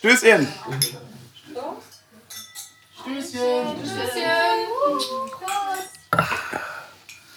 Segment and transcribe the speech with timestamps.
[0.00, 0.48] Stößchen.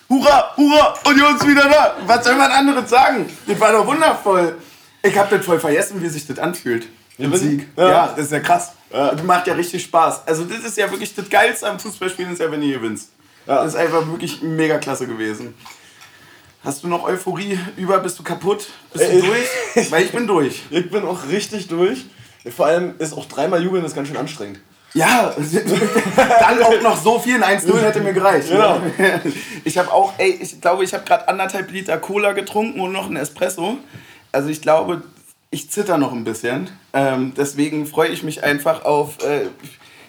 [0.09, 1.95] Hurra, hurra, Union ist wieder da.
[2.05, 3.25] Was soll man anderes sagen?
[3.47, 4.57] Das war doch wundervoll.
[5.01, 6.87] Ich hab das voll vergessen, wie sich das anfühlt.
[7.17, 7.35] Im?
[7.35, 7.67] Sieg.
[7.77, 7.89] Ja.
[7.89, 8.07] Ja.
[8.15, 8.73] das ist ja krass.
[8.89, 10.27] Das macht ja richtig Spaß.
[10.27, 13.09] Also das ist ja wirklich das Geilste am Fußballspielen, ist ja, wenn ihr gewinnst.
[13.47, 13.63] Ja.
[13.63, 15.55] Das ist einfach wirklich mega klasse gewesen.
[16.63, 17.99] Hast du noch Euphorie über?
[17.99, 18.67] Bist du kaputt?
[18.93, 19.91] Bist du Äh, durch?
[19.91, 20.61] Weil ich bin durch.
[20.69, 22.05] Ich bin auch richtig durch.
[22.51, 24.59] Vor allem ist auch dreimal jubeln ist ganz schön anstrengend.
[24.93, 25.33] Ja,
[26.15, 27.41] dann auch noch so viel.
[27.41, 28.49] Ein 1-0 hätte mir gereicht.
[28.49, 28.79] Genau.
[29.65, 33.05] Ich habe auch, ey, ich glaube, ich habe gerade anderthalb Liter Cola getrunken und noch
[33.05, 33.77] einen Espresso.
[34.31, 35.03] Also ich glaube,
[35.51, 36.69] ich zitter noch ein bisschen.
[36.91, 39.47] Ähm, deswegen freue ich mich einfach auf äh,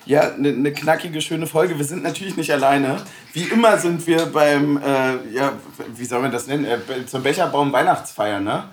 [0.06, 1.78] ja, eine ne knackige, schöne Folge.
[1.78, 3.01] Wir sind natürlich nicht alleine.
[3.33, 5.53] Wie immer sind wir beim, äh, ja,
[5.95, 8.64] wie soll man das nennen, äh, zum Becherbaum Weihnachtsfeier, ne?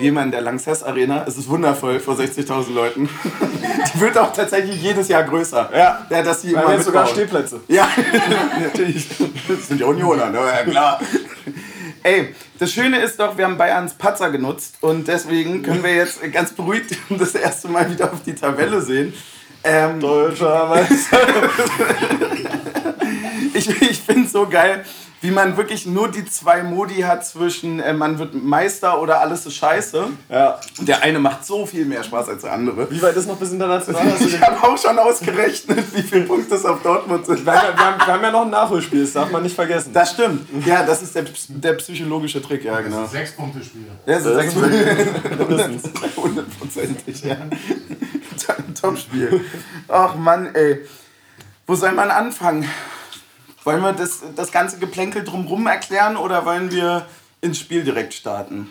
[0.00, 1.24] Immer in der Lanxess Arena.
[1.26, 3.08] Es ist wundervoll vor 60.000 Leuten.
[3.94, 5.70] Die wird auch tatsächlich jedes Jahr größer.
[5.74, 6.06] Ja.
[6.08, 7.06] ja dass die immer sogar.
[7.06, 7.60] Stehplätze.
[7.68, 7.88] Ja,
[8.60, 9.08] natürlich.
[9.48, 10.38] Das sind die Unioner, ne?
[10.38, 11.00] Ja, klar.
[12.02, 16.20] Ey, das Schöne ist doch, wir haben Bayerns Patzer genutzt und deswegen können wir jetzt
[16.32, 19.12] ganz beruhigt das erste Mal wieder auf die Tabelle sehen.
[19.62, 21.18] Ähm, Deutscher Meister.
[23.52, 24.84] ich ich finde es so geil,
[25.22, 29.44] wie man wirklich nur die zwei Modi hat zwischen äh, man wird Meister oder alles
[29.44, 30.06] ist scheiße.
[30.30, 30.58] Ja.
[30.78, 32.90] Und der eine macht so viel mehr Spaß als der andere.
[32.90, 34.02] Wie weit ist noch bis international?
[34.20, 37.44] Ich habe auch schon ausgerechnet, wie viele Punkte es auf Dortmund sind.
[37.44, 39.54] wir, haben, ja- wir, haben, wir haben ja noch ein Nachholspiel, das darf man nicht
[39.54, 39.92] vergessen.
[39.92, 40.48] Das stimmt.
[40.66, 43.06] Ja, das ist der, der psychologische Trick, ja, genau.
[43.06, 43.86] Sechs Punkte Spiel.
[44.06, 45.82] Das ist sechs Mindestens.
[46.16, 47.36] Hundertprozentig, ja.
[48.80, 49.44] Top-Spiel.
[49.88, 50.80] Ach Mann, ey.
[51.66, 52.66] Wo soll man anfangen?
[53.64, 57.06] Wollen wir das, das ganze Geplänkel drumrum erklären oder wollen wir
[57.40, 58.68] ins Spiel direkt starten?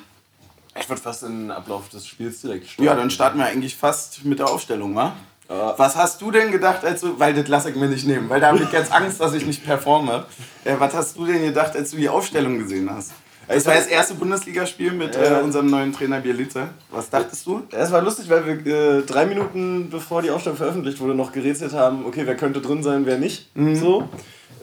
[0.79, 2.83] Ich würde fast in den Ablauf des Spiels direkt starten.
[2.83, 5.15] Ja, dann starten wir eigentlich fast mit der Aufstellung, wa?
[5.49, 8.39] Was hast du denn gedacht, als du, weil das lasse ich mir nicht nehmen, weil
[8.39, 10.25] da habe ich jetzt Angst, dass ich nicht performe.
[10.63, 13.13] Äh, was hast du denn gedacht, als du die Aufstellung gesehen hast?
[13.47, 16.69] Das war das erste Bundesligaspiel mit äh, unserem neuen Trainer Bielice.
[16.91, 17.63] Was dachtest du?
[17.71, 21.73] Es war lustig, weil wir äh, drei Minuten bevor die Aufstellung veröffentlicht wurde, noch gerätselt
[21.73, 23.49] haben, okay, wer könnte drin sein, wer nicht.
[23.73, 24.07] So.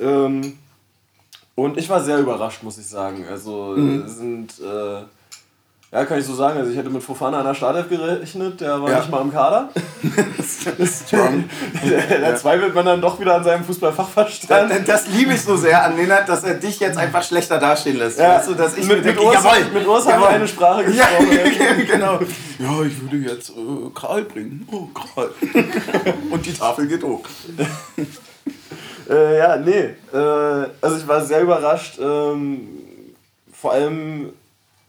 [0.00, 0.58] Ähm,
[1.54, 3.24] und ich war sehr überrascht, muss ich sagen.
[3.30, 5.02] Also äh, sind, äh,
[5.92, 8.82] ja, kann ich so sagen, also ich hätte mit Fofana an der Startelf gerechnet, der
[8.82, 8.98] war Ja.
[8.98, 9.70] nicht mal im Kader.
[10.84, 11.44] Strong.
[12.20, 14.70] da zweifelt man dann doch wieder an seinem Fußballfachverstand.
[14.70, 17.96] Das, das liebe ich so sehr an Lennart, dass er dich jetzt einfach schlechter dastehen
[17.96, 18.18] lässt.
[18.18, 20.48] Ja, Weißt du, dass ich mit, mit, denke, Urs, jawohl, mit Urs haben wir eine
[20.48, 21.86] Sprache Ja, gesprochen.
[21.90, 22.18] genau.
[22.58, 23.54] Ja, ich würde jetzt äh,
[23.94, 24.68] Kral bringen.
[24.70, 25.30] Oh, Kral.
[26.30, 27.22] Und die Tafel geht hoch.
[29.08, 29.94] Äh, ja, nee.
[30.12, 31.98] Äh, also ich war sehr überrascht.
[32.00, 32.68] Ähm,
[33.52, 34.30] vor allem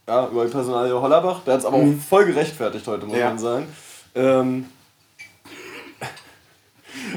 [0.08, 1.42] ja, über die Personalie Hollerbach.
[1.46, 3.30] Der hat es aber auch voll gerechtfertigt heute, muss Ja.
[3.30, 3.68] man sagen.
[4.16, 4.66] Ähm,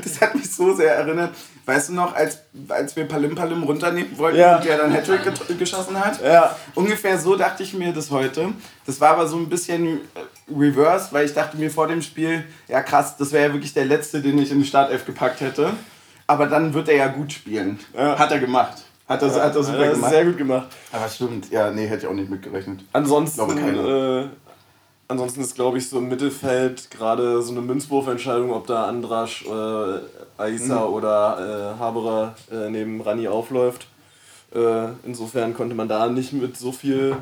[0.05, 1.31] Das hat mich so sehr erinnert.
[1.67, 4.57] Weißt du noch, als, als wir Palim Palim runternehmen wollten Ja.
[4.57, 5.21] und der dann Hattrick
[5.59, 6.23] geschossen hat?
[6.23, 6.57] ja.
[6.75, 8.49] Ungefähr so dachte ich mir das heute.
[8.87, 12.45] Das war aber so ein bisschen äh, reverse, weil ich dachte mir vor dem Spiel,
[12.69, 15.71] ja krass, das wäre ja wirklich der letzte, den ich in die Startelf gepackt hätte.
[16.31, 17.79] Aber dann wird er ja gut spielen.
[17.93, 18.17] Ja.
[18.17, 18.85] Hat er gemacht.
[19.09, 20.11] Hat er, hat er super Das ist gemacht.
[20.13, 20.69] sehr gut gemacht.
[20.93, 22.81] Aber stimmt, ja, nee, hätte ich auch nicht mitgerechnet.
[22.93, 24.27] Ansonsten, äh,
[25.09, 30.41] ansonsten ist, glaube ich, so im Mittelfeld gerade so eine Münzwurfentscheidung, ob da Andrasch, äh,
[30.41, 30.93] Aisa Mhm.
[30.95, 33.89] oder äh, Haberer äh, neben Rani aufläuft.
[34.55, 37.17] Äh, insofern konnte man da nicht mit so viel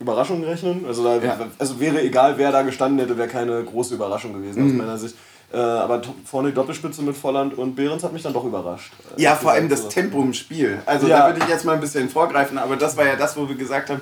[0.00, 0.84] Überraschung rechnen.
[0.86, 1.38] Also, da, Ja.
[1.60, 4.70] also wäre egal, wer da gestanden hätte, wäre keine große Überraschung gewesen Mhm.
[4.70, 5.14] aus meiner Sicht.
[5.52, 8.92] Äh, aber vorne die Doppelspitze mit Volland und Behrens hat mich dann doch überrascht.
[9.16, 9.88] Äh, Ja, vor allem das so.
[9.88, 10.80] Tempo im Spiel.
[10.86, 11.20] Also Ja.
[11.20, 13.56] da würde ich jetzt mal ein bisschen vorgreifen, aber das war ja das, wo wir
[13.56, 14.00] gesagt haben,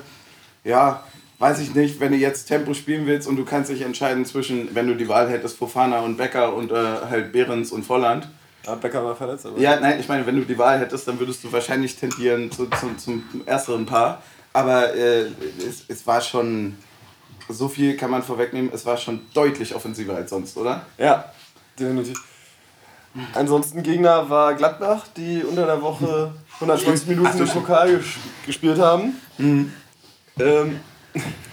[0.63, 1.03] ja,
[1.39, 4.75] weiß ich nicht, wenn du jetzt Tempo spielen willst und du kannst dich entscheiden zwischen,
[4.75, 6.75] wenn du die Wahl hättest, Fofana und Becker und äh,
[7.09, 8.27] halt Behrens und Volland.
[8.67, 9.57] Ja, Becker war verletzt, aber.
[9.59, 12.67] Ja, nein, ich meine, wenn du die Wahl hättest, dann würdest du wahrscheinlich tendieren zu,
[12.79, 14.21] zum, zum ersteren Paar.
[14.53, 15.27] Aber äh,
[15.67, 16.75] es, es war schon,
[17.47, 20.81] so viel kann man vorwegnehmen, es war schon deutlich offensiver als sonst, oder?
[20.97, 21.31] Ja,
[21.79, 22.21] definitiv.
[23.33, 28.05] Ansonsten Gegner war Gladbach, die unter der Woche 120 Minuten im Pokal ges
[28.45, 29.19] gespielt haben.
[30.39, 30.79] Ähm,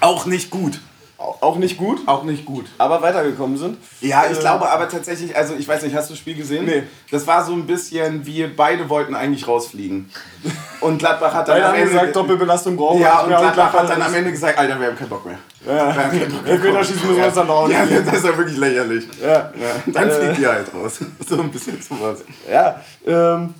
[0.00, 0.80] Auch nicht gut.
[1.18, 2.66] Au- auch nicht gut, Auch nicht gut.
[2.78, 3.78] aber weitergekommen sind.
[4.00, 6.64] Ja, ich Äh, glaube aber tatsächlich, also ich weiß nicht, hast du das Spiel gesehen?
[6.66, 6.82] Nee.
[7.10, 10.10] Das war so ein bisschen, wir beide wollten eigentlich rausfliegen.
[10.80, 11.88] Und Gladbach hat dann Beide am Ende...
[11.90, 13.38] gesagt, Doppelbelastung brauchen wir ja, und mehr.
[13.38, 15.38] Gladbach hat dann am Ende gesagt, Alter, wir haben keinen Bock mehr.
[15.66, 15.72] Ja.
[15.96, 16.52] Wir haben keinen Bock mehr.
[16.52, 19.04] Entweder schießen wir uns dann auch Ja, das ist ja wirklich lächerlich.
[19.20, 19.32] Ja.
[19.32, 19.50] Ja,
[19.86, 20.98] dann fliegt ihr halt raus.
[21.28, 22.18] So ein bisschen sowas.
[22.50, 23.54] Ja, ähm,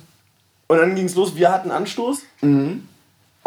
[0.67, 1.35] und dann ging es los.
[1.35, 2.19] Wir hatten Anstoß.
[2.41, 2.87] Mhm.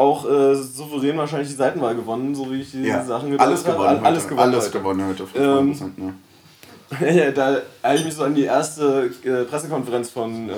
[0.01, 3.65] Auch äh, souverän wahrscheinlich die Seitenwahl gewonnen, so wie ich die Ja, Sachen gedacht alles
[3.67, 3.73] habe.
[3.77, 3.99] gewonnen.
[3.99, 4.41] All- Alles gewonnen.
[4.55, 4.79] Alles heute.
[4.79, 5.23] gewonnen heute.
[5.39, 5.91] Ähm, 5%,
[7.03, 7.07] ja.
[7.25, 10.53] ja, da habe ich mich so an die erste äh, Pressekonferenz von äh,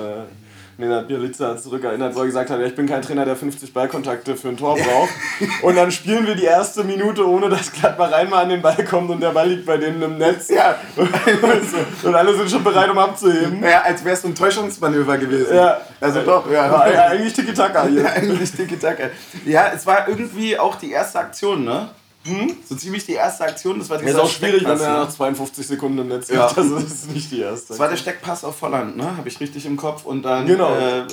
[0.77, 4.35] Nenad Bielica zurückerinnert, wo er gesagt hat, ja, ich bin kein Trainer, der 50 Ballkontakte
[4.35, 5.09] für ein Tor braucht.
[5.61, 9.09] und dann spielen wir die erste Minute, ohne dass Gladbach einmal an den Ball kommt
[9.11, 10.49] und der Ball liegt bei denen im Netz.
[10.49, 10.75] Ja.
[12.03, 13.63] und alle sind schon bereit, um abzuheben.
[13.63, 15.55] Ja, als wäre es ein Täuschungsmanöver gewesen.
[15.55, 15.81] Ja.
[15.99, 16.71] Also doch, ja.
[16.71, 17.93] War eigentlich Tiki-Taka hier.
[18.03, 19.03] Ja, eigentlich Tiki-Taka.
[19.45, 21.89] Ja, es war irgendwie auch die erste Aktion, ne?
[22.25, 22.55] Hm?
[22.69, 24.99] So ziemlich die erste Aktion, das war dieser dieser Ist auch schwierig, wenn er ne?
[25.05, 26.45] nach 52 Sekunden im Netz Ja.
[26.47, 26.57] liegt.
[26.57, 27.69] Also das ist nicht die erste.
[27.69, 29.17] Das war der Steckpass auf Volland, ne?
[29.17, 30.05] Habe ich richtig im Kopf.
[30.05, 30.45] Und dann.
[30.47, 30.73] Genau.
[30.73, 31.05] Äh, äh,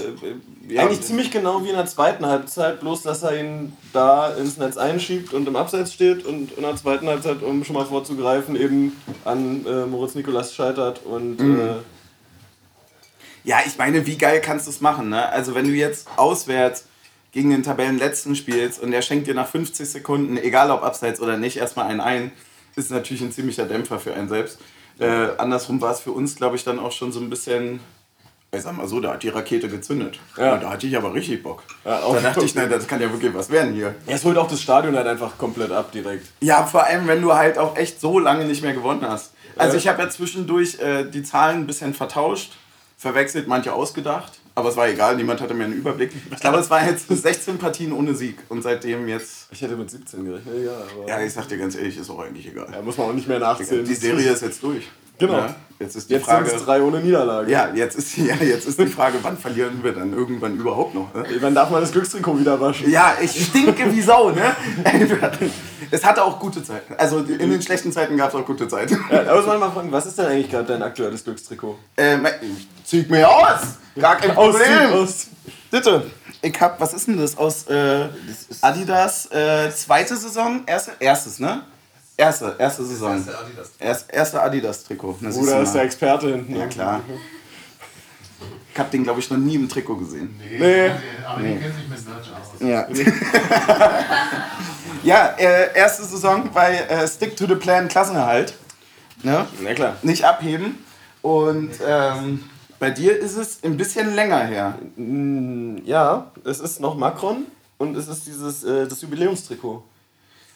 [0.68, 4.56] ja, Eigentlich ziemlich genau wie in der zweiten Halbzeit, bloß dass er ihn da ins
[4.56, 8.54] Netz einschiebt und im Abseits steht und in der zweiten Halbzeit, um schon mal vorzugreifen,
[8.54, 11.60] eben an äh, Moritz Nikolas scheitert und Mhm.
[11.60, 11.72] äh,
[13.42, 15.28] Ja, ich meine, wie geil kannst du es machen, ne?
[15.30, 16.84] Also, wenn du jetzt auswärts
[17.32, 21.36] gegen den Tabellenletzten spielst und der schenkt dir nach 50 Sekunden, egal ob abseits oder
[21.36, 22.32] nicht, erstmal einen ein,
[22.76, 24.58] ist natürlich ein ziemlicher Dämpfer für einen selbst.
[24.98, 27.80] Äh, andersrum war es für uns, glaube ich, dann auch schon so ein bisschen.
[28.52, 30.18] Ich sag mal so, da hat die Rakete gezündet.
[30.36, 30.56] Ja.
[30.56, 31.62] da hatte ich aber richtig Bock.
[31.84, 33.94] Ja, da dachte ich, nein, das kann ja wirklich was werden hier.
[34.06, 36.26] ja, es holt auch das Stadion halt einfach komplett ab direkt.
[36.40, 39.32] Ja, vor allem, wenn du halt auch echt so lange nicht mehr gewonnen hast.
[39.56, 42.52] Also ich habe ja zwischendurch äh, die Zahlen ein bisschen vertauscht,
[42.98, 44.39] verwechselt, manche ausgedacht.
[44.54, 46.10] Aber es war egal, niemand hatte mehr einen Überblick.
[46.30, 48.36] Ich glaube, es waren jetzt 16 Partien ohne Sieg.
[48.48, 49.48] Und seitdem jetzt...
[49.52, 52.48] Ich hätte mit 17 gerechnet, ja, Ja, ich sag dir ganz ehrlich, ist auch eigentlich
[52.48, 52.68] egal.
[52.72, 53.84] ja, muss man auch nicht mehr nachzählen.
[53.84, 54.88] Die Serie ist jetzt durch.
[55.20, 55.36] Genau.
[55.36, 56.46] Ja, jetzt ist die Jetzt Frage...
[56.48, 57.52] sind es drei ohne Niederlage.
[57.52, 61.14] Ja, jetzt ist, ja, jetzt ist die Frage, wann verlieren wir dann irgendwann überhaupt noch?
[61.14, 61.24] Ne?
[61.40, 62.90] Wann darf man das Glückstrikot wieder waschen?
[62.90, 64.56] Ja, ich stinke wie Sau, ne?
[65.92, 66.94] Es hatte auch gute Zeiten.
[66.96, 68.96] Also in den schlechten Zeiten gab es auch gute Zeiten.
[69.10, 71.76] Ja, aber soll ich mal fragen, was ist denn eigentlich gerade dein aktuelles Glückstrikot?
[71.96, 72.26] Ähm,
[72.84, 73.78] zieh mir aus!
[73.98, 74.92] Gar kein Problem!
[74.92, 75.26] aus.
[75.70, 76.04] Bitte!
[76.42, 77.36] Ich hab, was ist denn das?
[77.36, 78.08] Aus äh,
[78.60, 80.62] Adidas, äh, zweite Saison?
[80.64, 80.92] Erste?
[81.00, 81.62] Erstes, ne?
[82.20, 83.16] Erste, erste Saison.
[83.16, 83.70] Erste Adidas.
[83.78, 85.12] Erst, erste Adidas-Trikot.
[85.22, 86.54] Bruder ist der Experte hinten.
[86.54, 87.00] Ja, klar.
[88.72, 90.38] Ich hab den, glaube ich, noch nie im Trikot gesehen.
[90.38, 90.90] Nee, Nee.
[91.26, 92.60] aber die kennt sich mit Merch aus.
[92.60, 92.86] Ja.
[95.02, 98.54] ja, äh, erste Saison bei äh, Stick to the Plan Klassenerhalt.
[99.22, 99.46] Ne?
[99.62, 99.96] Na klar.
[100.02, 100.84] Nicht abheben.
[101.22, 102.44] Und ähm,
[102.78, 104.78] bei dir ist es ein bisschen länger her.
[104.96, 107.46] Mm, Ja, es ist noch Macron
[107.78, 109.82] und es ist dieses äh, das Jubiläumstrikot.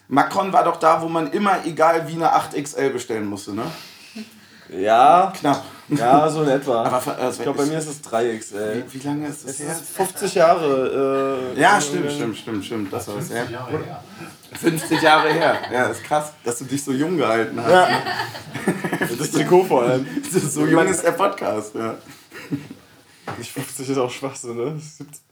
[0.09, 3.65] Macron war doch da, wo man immer, egal wie, eine 8XL bestellen musste, ne?
[4.71, 5.63] Ja, Knapp.
[5.89, 6.85] ja, so in etwa.
[6.85, 8.85] Aber also ich glaube, bei mir ist es 3XL.
[8.89, 9.73] Wie, wie lange ist das Es her?
[9.73, 11.53] ist 50 Jahre.
[11.55, 12.93] Äh, Ja, stimmt, stimmt, stimmt, stimmt.
[12.93, 13.45] Das war es, ja.
[13.45, 14.03] Jahre her.
[14.59, 15.59] 50 Jahre her.
[15.71, 17.71] Ja, ist krass, dass du dich so jung gehalten hast.
[17.71, 17.89] Ja.
[19.19, 20.07] Das Trikot vor allem.
[20.31, 21.95] So jung ist der Podcast, ja.
[23.37, 24.79] Nicht 50 ist auch Schwachsinn, ne?
[24.79, 25.23] 70, 70.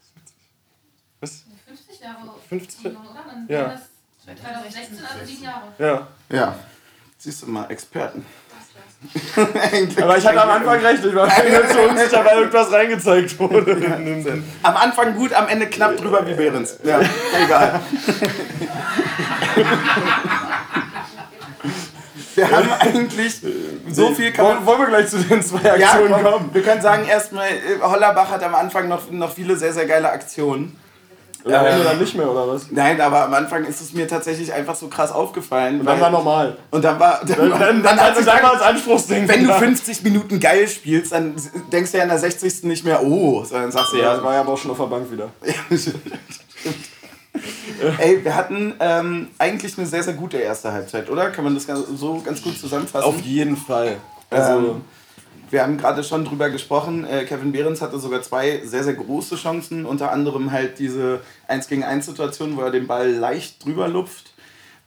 [1.19, 1.43] Was?
[1.67, 2.17] 50 Jahre.
[2.49, 2.85] 50?
[2.85, 2.97] Oder?
[3.27, 3.81] Dann Ja.
[4.25, 5.63] Wäre das 2016, also sieben Jahre.
[5.77, 6.07] Ja.
[6.29, 6.55] Ja.
[7.17, 8.25] Siehst du mal, Experten.
[10.01, 13.37] Aber ich hatte am Anfang recht, ich war mir nicht so unsicher, weil irgendwas reingezeigt
[13.37, 14.41] wurde.
[14.63, 16.79] Am Anfang gut, am Ende knapp drüber wie Behrens.
[16.83, 17.01] Ja,
[17.43, 17.81] egal.
[22.35, 23.41] Wir haben eigentlich
[23.91, 26.49] so viel kann man Wollen, wollen wir gleich zu den zwei Ja, Aktionen komm, kommen?
[26.53, 30.09] wir können sagen erstmal, äh, Hollerbach hat am Anfang noch, noch viele sehr, sehr geile
[30.09, 30.75] Aktionen.
[31.45, 32.67] Oder am Ende dann nicht mehr, oder was?
[32.71, 35.81] Nein, aber am Anfang ist es mir tatsächlich einfach so krass aufgefallen.
[35.81, 36.57] Und dann war normal.
[36.71, 37.19] Und dann war.
[37.25, 39.27] Dann, Dann, war- dann, dann dann, dann es Anspruchsding.
[39.27, 39.57] wenn du Ja.
[39.59, 41.35] 50 Minuten geil spielst, dann
[41.71, 42.63] denkst du ja in der 60.
[42.63, 44.77] nicht mehr, oh, sondern sagst du Ja, ja, das war ja aber auch schon auf
[44.77, 45.29] der Bank wieder.
[47.97, 51.29] Ey, wir hatten ähm, eigentlich eine sehr, sehr gute erste Halbzeit, oder?
[51.31, 53.05] Kann man das so ganz gut zusammenfassen?
[53.05, 53.97] Auf jeden Fall.
[54.29, 54.81] Also, Ähm,
[55.53, 57.05] wir haben gerade schon drüber gesprochen.
[57.05, 59.85] Äh, Kevin Behrens hatte sogar zwei sehr, sehr große Chancen.
[59.85, 64.33] Unter anderem halt diese 1 gegen 1 Situation, wo er den Ball leicht drüber lupft.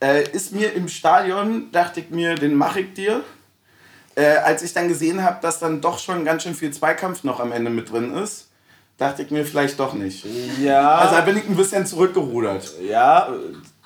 [0.00, 3.23] Äh, ist mir im Stadion, dachte ich mir, den mache ich dir.
[4.16, 7.38] Äh, als ich dann gesehen habe, dass dann doch schon ganz schön viel Zweikampf noch
[7.38, 8.49] am Ende mit drin ist,
[8.99, 10.26] dachte ich mir vielleicht doch nicht.
[10.61, 12.75] ja, Also da bin ich ein bisschen zurückgerudert.
[12.82, 13.28] ja,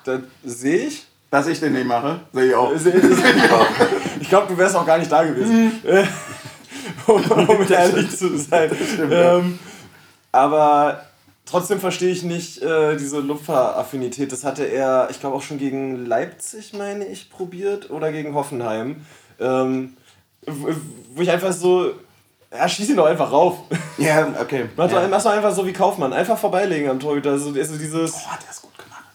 [0.03, 1.05] das sehe ich.
[1.29, 2.75] Dass ich den nicht mache, sehe ich auch.
[2.75, 3.03] Sehe ich.
[4.21, 5.81] Ich glaube, du wärst auch gar nicht da gewesen.
[5.83, 6.03] Äh,
[7.07, 8.71] um, um ehrlich zu sein.
[9.09, 9.59] Ähm,
[10.31, 11.03] aber
[11.45, 14.31] trotzdem verstehe ich nicht äh, diese Lupfer-Affinität.
[14.31, 19.05] Das hatte er, ich glaube, auch schon gegen Leipzig, meine ich, probiert oder gegen Hoffenheim.
[19.39, 19.97] Ähm,
[20.45, 21.91] wo ich einfach so.
[22.53, 23.59] Ja, schieß ihn doch einfach rauf.
[23.97, 24.65] Ja, okay.
[24.75, 25.07] Mach ja.
[25.07, 26.11] doch einfach so wie Kaufmann.
[26.11, 27.31] Einfach vorbeilegen am Torhüter.
[27.31, 28.13] Also, also dieses.
[28.13, 29.05] Oh, der ist gut gemacht.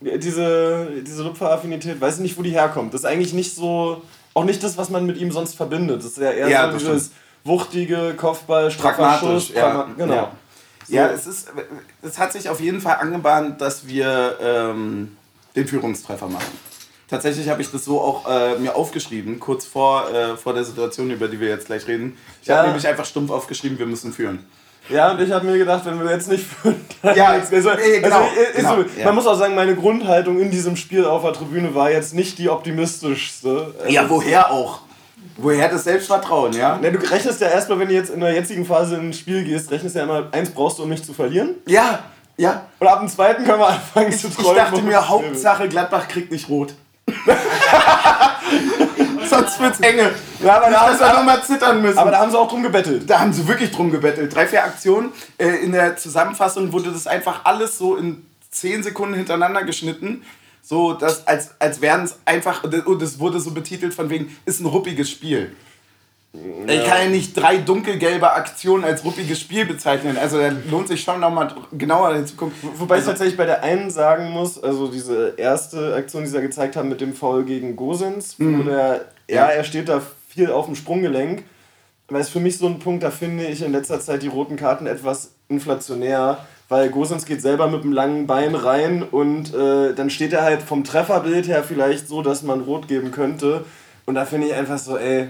[0.00, 0.16] Ja.
[0.16, 2.94] diese, diese Lupfer-Affinität, weiß ich nicht, wo die herkommt.
[2.94, 4.02] Das ist eigentlich nicht so,
[4.38, 5.98] auch nicht das, was man mit ihm sonst verbindet.
[5.98, 7.10] Das ist ja eher Ja, so das dieses
[7.44, 9.50] wuchtige Kopfball, straffer Schuss.
[9.54, 9.88] ja.
[9.96, 10.14] Genau.
[10.14, 10.32] Ja.
[10.86, 10.94] So.
[10.94, 11.48] Ja, es ist,
[12.02, 15.16] es hat sich auf jeden Fall angebahnt, dass wir ähm,
[15.54, 16.68] den Führungstreffer machen.
[17.10, 21.10] Tatsächlich habe ich das so auch äh, mir aufgeschrieben, kurz vor, äh, vor der Situation,
[21.10, 22.16] über die wir jetzt gleich reden.
[22.42, 22.66] Ich habe Ja.
[22.66, 24.44] nämlich einfach stumpf aufgeschrieben, wir müssen führen.
[24.90, 28.16] Ja, und ich habe mir gedacht, wenn wir jetzt nicht führen, Ja, also, eh, genau,
[28.16, 29.04] also, ist genau, so, ja.
[29.04, 32.38] Man muss auch sagen, meine Grundhaltung in diesem Spiel auf der Tribüne war jetzt nicht
[32.38, 33.74] die optimistischste.
[33.80, 34.80] Also, Ja, woher auch?
[35.36, 36.78] Woher das Selbstvertrauen, ja?
[36.78, 39.70] Ne, du rechnest ja erstmal, wenn du jetzt in der jetzigen Phase ins Spiel gehst,
[39.70, 41.54] rechnest ja immer, eins brauchst du, um nicht zu verlieren.
[41.66, 42.00] Ja,
[42.36, 42.66] ja.
[42.80, 44.56] Und ab dem zweiten können wir anfangen zu Ich träumen.
[44.56, 46.74] dachte mir, Hauptsache Gladbach kriegt nicht rot.
[49.28, 50.10] Sonst wird's enge.
[50.40, 51.98] Ja, aber da, haben sie, mal zittern müssen.
[51.98, 53.08] aber da haben sie auch drum gebettelt.
[53.08, 54.34] Da haben sie wirklich drum gebettelt.
[54.34, 55.12] Drei, vier Aktionen.
[55.38, 60.22] Äh, in der Zusammenfassung wurde das einfach alles so in zehn Sekunden hintereinander geschnitten.
[60.62, 64.60] So, dass, als, als wären es einfach, und es wurde so betitelt von wegen, ist
[64.60, 65.56] ein ruppiges Spiel.
[66.66, 70.18] Ich kann ja nicht drei dunkelgelbe Aktionen als ruppiges Spiel bezeichnen.
[70.18, 72.54] Also da lohnt sich schon nochmal genauer hinzugucken.
[72.76, 76.36] Wobei ich also, tatsächlich bei der einen sagen muss, also diese erste Aktion, die sie
[76.36, 80.02] da gezeigt haben mit dem Foul gegen Gosens, wo der, ja, er steht da
[80.38, 81.42] viel auf dem Sprunggelenk.
[82.08, 84.56] Aber ist für mich so ein Punkt, da finde ich in letzter Zeit die roten
[84.56, 90.08] Karten etwas inflationär, weil Gosens geht selber mit einem langen Bein rein und äh, dann
[90.08, 93.64] steht er halt vom Trefferbild her vielleicht so, dass man rot geben könnte.
[94.06, 95.28] Und da finde ich einfach so, ey,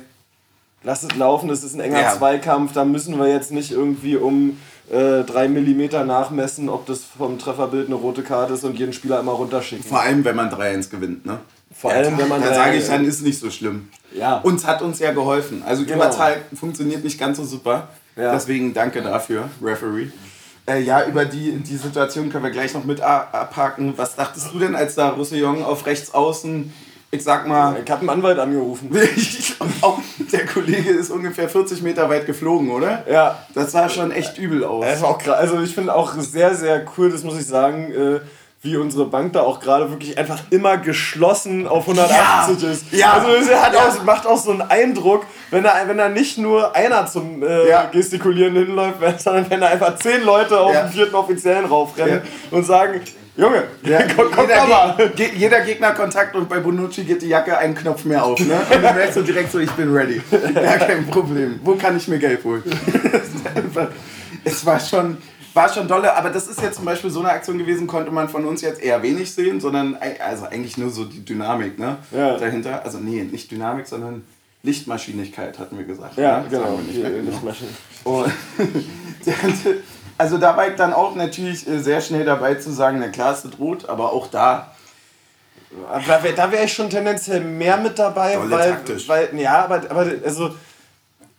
[0.85, 2.17] lass es laufen, es ist ein enger Ja.
[2.17, 4.59] Zweikampf, da müssen wir jetzt nicht irgendwie um
[4.91, 9.19] äh, drei Millimeter nachmessen, ob das vom Trefferbild eine rote Karte ist und jeden Spieler
[9.19, 9.85] immer runterschicken.
[9.85, 11.39] vor allem, wenn man 3-1 gewinnt, ne?
[11.81, 13.89] Vor allem, wenn man Da sage ich dann, ist nicht so schlimm.
[14.13, 14.39] Ja.
[14.39, 15.63] Uns hat uns ja geholfen.
[15.65, 15.97] Also Genau.
[15.97, 17.89] Überzahl funktioniert nicht ganz so super.
[18.17, 18.33] Ja.
[18.33, 20.09] Deswegen danke dafür, Referee.
[20.67, 23.95] Äh, ja, über die, die Situation können wir gleich noch mit abhaken.
[23.97, 26.73] Was dachtest du denn, als da Roussillon auf rechts außen,
[27.11, 28.91] ich sag mal, Ich habe einen Anwalt angerufen.
[29.81, 30.01] auch
[30.33, 33.05] der Kollege ist ungefähr 40 Meter weit geflogen, oder?
[33.11, 34.85] Ja, Das sah schon echt übel aus.
[34.85, 35.39] das war auch krass.
[35.39, 38.21] Also ich finde auch sehr, sehr cool, das muss ich sagen, äh,
[38.61, 42.71] wie unsere Bank da auch gerade wirklich einfach immer geschlossen auf 180 Ja.
[42.71, 42.85] ist.
[42.93, 43.13] Ja.
[43.13, 43.81] Also es hat Ja.
[43.89, 47.69] auch, macht auch so einen Eindruck, wenn da, wenn da nicht nur einer zum äh,
[47.69, 47.85] Ja.
[47.93, 53.01] Gestikulieren hinläuft, sondern wenn da einfach zehn Leute auf den vierten Offiziellen raufrennen und sagen,
[53.37, 55.11] Junge, Ja, komm, komm jeder, mal.
[55.15, 58.41] Ge jeder Gegnerkontakt und bei Bonucci geht die Jacke einen Knopf mehr auf.
[58.41, 58.55] Ne?
[58.69, 60.21] Und du merkst so direkt so, ich bin ready.
[60.55, 61.61] Ja, kein Problem.
[61.63, 62.65] Wo kann ich mir Geld holen?
[64.45, 65.19] Es war schon,
[65.55, 68.29] war schon dolle, aber das ist jetzt zum Beispiel so eine Aktion gewesen, konnte man
[68.29, 71.97] von uns jetzt eher wenig sehen, sondern also eigentlich nur so die Dynamik ne?
[72.11, 72.37] Ja.
[72.37, 72.85] dahinter.
[72.85, 74.25] Also nee, nicht Dynamik, sondern
[74.63, 76.17] Lichtmaschinigkeit hatten wir gesagt.
[76.17, 76.47] Ja, ne?
[76.51, 76.79] genau.
[76.89, 78.27] Die genau.
[80.21, 83.33] Also da war ich dann auch natürlich äh, sehr schnell dabei zu sagen, na klar,
[83.35, 84.73] es rot, aber auch da,
[85.71, 89.09] Da wäre wär ich schon tendenziell mehr mit dabei, Dolle weil, taktisch.
[89.09, 90.55] weil, ja, aber, aber also,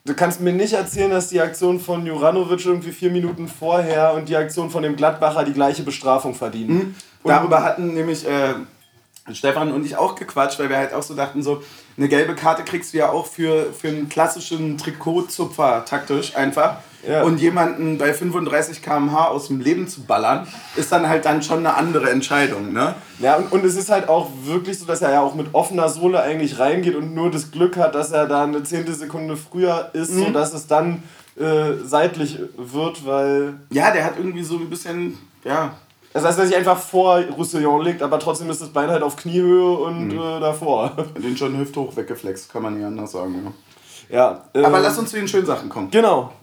[0.05, 4.29] du kannst mir nicht erzählen, dass die Aktion von Juranovic irgendwie vier Minuten vorher und
[4.29, 6.95] die Aktion von dem Gladbacher die gleiche Bestrafung verdienen.
[7.23, 8.53] Und darüber hatten nämlich äh,
[9.33, 11.61] Stefan und ich auch gequatscht, weil wir halt auch so dachten, so
[11.97, 16.77] eine gelbe Karte kriegst du ja auch für, für einen klassischen Trikotzupfer taktisch einfach.
[17.07, 17.23] Ja.
[17.23, 21.59] Und jemanden bei 35 km/h aus dem Leben zu ballern, ist dann halt dann schon
[21.59, 22.73] eine andere Entscheidung.
[22.73, 22.93] Ne?
[23.19, 25.87] Ja, und, und es ist halt auch wirklich so, dass er ja auch mit offener
[25.87, 29.89] Sohle eigentlich reingeht und nur das Glück hat, dass er da eine zehnte Sekunde früher
[29.93, 30.25] ist, Mhm.
[30.25, 31.03] sodass es dann
[31.39, 33.53] äh, seitlich wird, weil.
[33.71, 35.71] Ja, der hat irgendwie so ein bisschen, ja,
[36.11, 39.15] Das heißt, dass sich einfach vor Roussillon liegt, aber trotzdem ist das Bein halt auf
[39.15, 40.19] Kniehöhe und Mhm.
[40.19, 40.91] äh, davor.
[41.23, 43.53] den schon hüfthoch weggeflext, kann man nicht anders sagen.
[44.09, 44.17] Ja.
[44.17, 44.43] Ja.
[44.53, 45.89] ähm, Aber lass uns zu den schönen Sachen kommen.
[45.91, 46.33] Genau.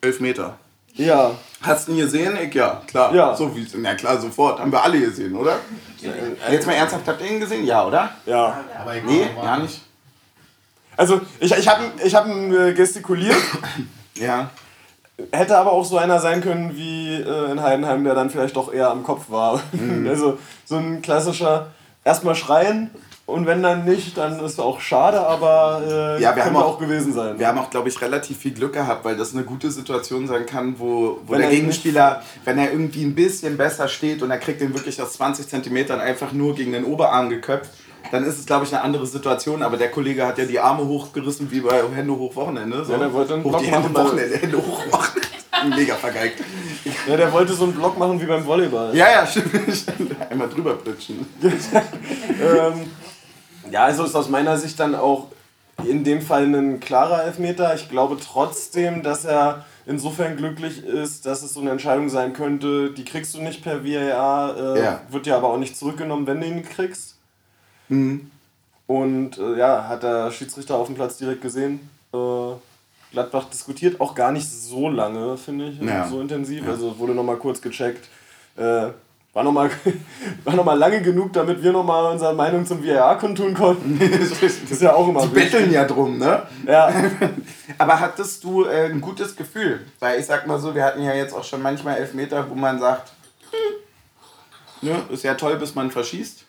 [0.00, 0.56] Elf Meter.
[0.94, 1.32] Ja.
[1.62, 2.36] Hast du ihn gesehen?
[2.42, 3.14] Ich ja, klar.
[3.14, 3.34] Ja.
[3.34, 4.58] So wie, na klar, sofort.
[4.58, 5.56] Haben wir alle gesehen, oder?
[6.50, 7.64] Jetzt mal ernsthaft, habt ihr ihn gesehen?
[7.64, 8.10] Ja, oder?
[8.26, 8.64] Ja.
[8.80, 9.80] Aber egal, Nee, gar nicht.
[10.96, 13.36] Also, ich, ich habe ich hab ihn äh, gestikuliert,
[14.14, 14.50] Ja.
[15.32, 18.72] hätte aber auch so einer sein können wie äh, in Heidenheim, der dann vielleicht doch
[18.72, 19.62] eher am Kopf war.
[19.72, 20.06] Mhm.
[20.08, 21.68] Also, so ein klassischer,
[22.04, 22.90] erstmal schreien
[23.30, 26.74] und wenn dann nicht, dann ist auch schade, aber äh, Ja, wir haben könnte auch-
[26.74, 27.38] auch gewesen sein.
[27.38, 30.46] Wir haben auch, glaube ich, relativ viel Glück gehabt, weil das eine gute Situation sein
[30.46, 34.30] kann, wo, wo Wenn der er Gegenspieler, wenn er irgendwie ein bisschen besser steht und
[34.30, 37.70] er kriegt den wirklich aus 20 Zentimetern einfach nur gegen den Oberarm geköpft,
[38.12, 39.62] dann ist es, glaube ich, eine andere Situation.
[39.62, 42.84] Aber der Kollege hat ja die Arme hochgerissen wie bei Hände hoch Wochenende.
[42.84, 42.92] So.
[42.92, 45.28] Ja, der wollte einen hoch Block die Hände machen, Wochenende, Hände hoch Wochenende.
[45.76, 46.42] Mega vergeigt.
[47.06, 48.96] Ja, der wollte so einen Block machen wie beim Volleyball.
[48.96, 49.50] Ja, ja, stimmt.
[50.30, 51.26] Einmal drüber plitschen.
[52.42, 52.86] Ähm,
[53.70, 55.26] ja, also ist aus meiner Sicht dann auch
[55.84, 57.74] in dem Fall ein klarer Elfmeter.
[57.74, 62.90] Ich glaube trotzdem, dass er insofern glücklich ist, dass es so eine Entscheidung sein könnte,
[62.92, 65.00] die kriegst du nicht per VAR, äh, Ja.
[65.08, 67.16] wird ja aber auch nicht zurückgenommen, wenn du ihn kriegst.
[67.88, 68.30] Mhm.
[68.86, 71.88] Und äh, ja, hat der Schiedsrichter auf dem Platz direkt gesehen.
[72.12, 72.18] Äh,
[73.12, 76.06] Gladbach diskutiert auch gar nicht so lange, finde ich, Ja.
[76.08, 76.64] so intensiv.
[76.64, 76.72] Ja.
[76.72, 78.08] Also wurde nochmal kurz gecheckt.
[79.32, 79.70] War nochmal
[80.44, 83.98] war noch mal lange genug, damit wir nochmal unsere Meinung zum VAR kundtun konnten.
[84.40, 86.42] Das ist ja auch immer Die betteln ja drum, ne?
[86.66, 86.92] Ja.
[87.78, 89.86] Aber hattest du äh, ein gutes Gefühl?
[90.00, 92.80] Weil ich sag mal so, wir hatten ja jetzt auch schon manchmal Elfmeter, wo man
[92.80, 93.12] sagt,
[93.50, 96.44] hm, ne, ist ja toll, bis man verschießt.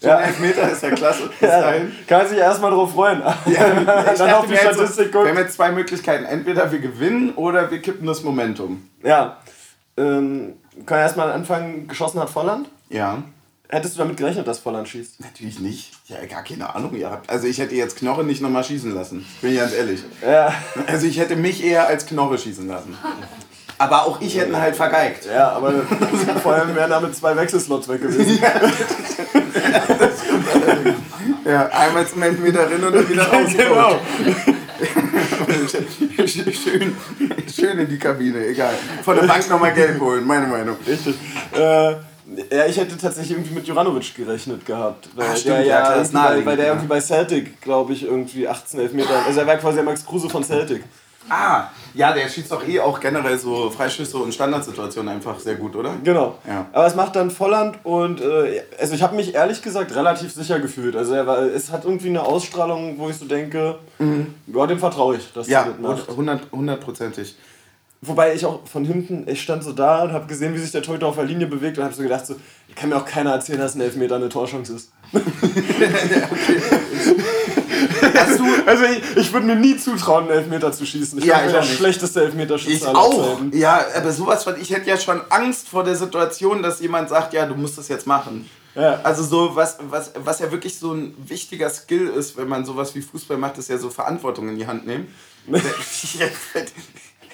[0.00, 0.18] So Ja.
[0.18, 1.30] ein Elfmeter ist ja klasse.
[1.40, 1.92] Bis ja dahin.
[2.06, 3.22] kann sich erstmal drauf freuen.
[3.46, 5.38] Ja, Dann auf die Statistik wir haben gucken.
[5.38, 6.24] jetzt zwei Möglichkeiten.
[6.26, 8.86] Entweder wir gewinnen oder wir kippen das Momentum.
[9.02, 9.38] Ja.
[9.96, 12.68] Ähm, kann erstmal anfangen, geschossen hat Volland.
[12.90, 13.22] Ja.
[13.68, 15.20] Hättest du damit gerechnet, dass Volland schießt?
[15.20, 15.92] Natürlich nicht.
[16.06, 16.94] Ja, gar keine Ahnung.
[16.94, 19.26] Ihr habt, also ich hätte jetzt Knoche nicht nochmal schießen lassen.
[19.40, 20.04] Bin ich ganz ehrlich.
[20.22, 20.52] Ja.
[20.86, 22.96] Also ich hätte mich eher als Knoche schießen lassen.
[23.78, 25.26] Aber auch ich hätte halt vergeigt.
[25.26, 25.72] Ja, aber
[26.42, 28.38] vor allem wären damit zwei Wechselslots weg gewesen.
[31.46, 33.50] Ja, einmal zum Elfmeter rein und dann wieder raus.
[33.56, 34.00] genau.
[36.26, 36.96] schön,
[37.56, 38.74] schön in die Kabine, egal.
[39.02, 40.76] Von der Bank nochmal Geld holen, meine Meinung.
[40.86, 41.14] Richtig.
[41.54, 41.92] Äh,
[42.50, 45.08] ja, ich hätte tatsächlich irgendwie mit Juranovic gerechnet gehabt.
[45.14, 48.04] Weil Ah, stimmt, der, ja, klar, ist bei, weil der irgendwie bei Celtic, glaube ich,
[48.04, 49.24] irgendwie 18 Elfmeter.
[49.26, 50.82] Also er war quasi der Max Kruse von Celtic.
[51.28, 55.74] Ah, ja, der schießt doch eh auch generell so Freischüsse und Standardsituationen einfach sehr gut,
[55.74, 55.92] oder?
[56.04, 56.38] Genau.
[56.46, 56.66] Ja.
[56.72, 60.60] Aber es macht dann Volland und äh, also ich habe mich ehrlich gesagt relativ sicher
[60.60, 60.94] gefühlt.
[60.94, 65.16] Also er war, es hat irgendwie eine Ausstrahlung, wo ich so denke, ja, dem vertraue
[65.16, 67.34] ich, dass Ja, er hundertprozentig.
[68.02, 70.82] Wobei ich auch von hinten, ich stand so da und habe gesehen, wie sich der
[70.82, 72.36] Torhüter auf der Linie bewegt und habe so gedacht, so,
[72.74, 74.92] kann mir auch keiner erzählen, dass ein Elfmeter eine Torchance ist.
[78.16, 81.18] Hast du, Also ich, ich würde mir nie zutrauen, einen Elfmeter zu schießen.
[81.18, 81.76] Ich Ja, bin der nicht.
[81.76, 83.36] schlechteste Elfmeterschütze ich aller auch.
[83.38, 83.56] Zeiten.
[83.56, 87.32] Ja, aber sowas von, ich hätte ja schon Angst vor der Situation, dass jemand sagt,
[87.32, 88.48] ja, du musst das jetzt machen.
[88.74, 89.00] Ja.
[89.04, 92.94] Also so, was, was, was ja wirklich so ein wichtiger Skill ist, wenn man sowas
[92.94, 95.08] wie Fußball macht, ist ja so Verantwortung in die Hand nehmen.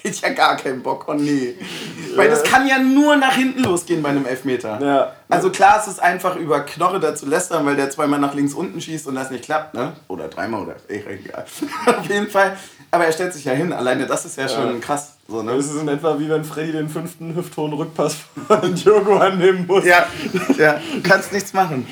[0.03, 1.55] ich hätte ja gar keinen Bock, oh nee.
[2.15, 4.79] Weil das kann ja nur nach hinten losgehen bei einem Elfmeter.
[4.81, 5.13] Ja.
[5.29, 8.53] Also klar, es ist einfach über Knoche da zu lästern, weil der zweimal nach links
[8.53, 9.93] unten schießt und das nicht klappt, ne?
[10.07, 11.45] Oder dreimal oder egal.
[11.97, 12.55] Auf jeden Fall.
[12.91, 13.73] Aber er stellt sich ja hin.
[13.73, 15.13] Alleine das ist ja schon krass.
[15.27, 15.55] So, ne?
[15.55, 19.85] Das ist in etwa wie wenn Freddy den fünften hüfthohen Rückpass von Diogo annehmen muss.
[19.85, 20.05] Ja,
[20.57, 21.87] ja, du kannst nichts machen.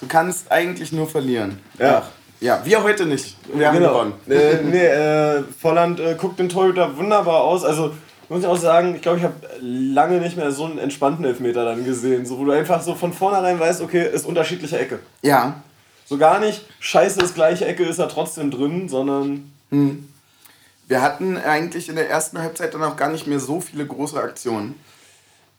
[0.00, 1.58] Du kannst eigentlich nur verlieren.
[1.78, 2.04] Ja.
[2.40, 3.36] Ja, wir heute nicht.
[3.52, 3.90] Wir haben genau.
[3.90, 4.14] gewonnen.
[4.28, 7.64] Äh, nee, äh, Volland äh, guckt den Torhüter wunderbar aus.
[7.64, 7.92] Also
[8.30, 11.64] muss ich auch sagen, ich glaube, ich habe lange nicht mehr so einen entspannten Elfmeter
[11.64, 12.24] dann gesehen.
[12.24, 15.00] So, wo du einfach so von vornherein weißt, okay, ist unterschiedliche Ecke.
[15.20, 15.62] Ja.
[16.06, 19.52] So gar nicht, scheiße, ist gleiche Ecke, ist er trotzdem drin, sondern
[20.88, 24.20] Wir hatten eigentlich in der ersten Halbzeit dann auch gar nicht mehr so viele große
[24.20, 24.74] Aktionen.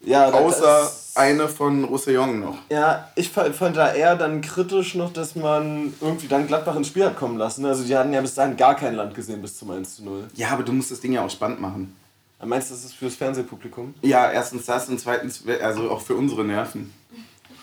[0.03, 2.57] Ja, Außer eine von Roussillon noch.
[2.69, 6.87] Ja, ich fa- fand da eher dann kritisch noch, dass man irgendwie dann Gladbach ins
[6.87, 7.65] Spiel hat kommen lassen.
[7.65, 10.23] Also die hatten ja bis dahin gar kein Land gesehen bis zum 1 zu 0.
[10.35, 11.95] Ja, aber du musst das Ding ja auch spannend machen.
[12.43, 13.93] Meinst du, das ist fürs Fernsehpublikum?
[14.01, 16.91] Ja, erstens das und zweitens, also auch für unsere Nerven.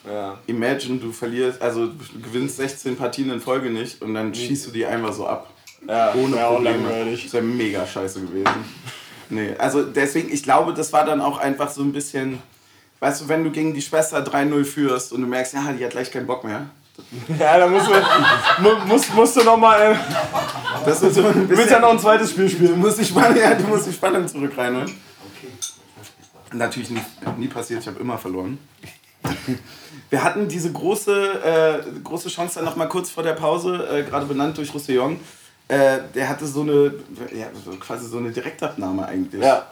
[0.08, 0.38] Ja.
[0.46, 4.70] Imagine, du verlierst, also du gewinnst 16 Partien in Folge nicht und dann schießt du
[4.70, 5.50] die einfach so ab.
[5.86, 6.76] Ja, Ohne wär auch Probleme.
[6.84, 7.24] langweilig.
[7.24, 8.46] Das wäre mega scheiße gewesen.
[9.30, 12.38] Nee, also deswegen, ich glaube, das war dann auch einfach so ein bisschen,
[13.00, 15.90] weißt du, wenn du gegen die Schwester 3-0 führst und du merkst, ja, die hat
[15.92, 16.66] gleich keinen Bock mehr.
[17.38, 17.92] Ja, da musst du,
[18.62, 19.92] mu- musst, musst du nochmal.
[19.92, 19.96] Äh,
[20.84, 22.78] Das ist so ein du willst ja noch ein zweites Spiel Du spielen.
[22.80, 24.90] musst die Spannung, ja, du musst die Spannung zurück reinholen.
[26.52, 27.00] Natürlich nie,
[27.36, 28.58] nie passiert, ich habe immer verloren.
[30.10, 34.02] Wir hatten diese große, äh, große Chance dann noch mal kurz vor der Pause, äh,
[34.02, 35.20] gerade benannt durch Roussillon.
[35.68, 36.94] Äh, der hatte so eine,
[37.32, 37.46] ja,
[37.78, 39.42] quasi so eine Direktabnahme eigentlich.
[39.42, 39.66] Ja.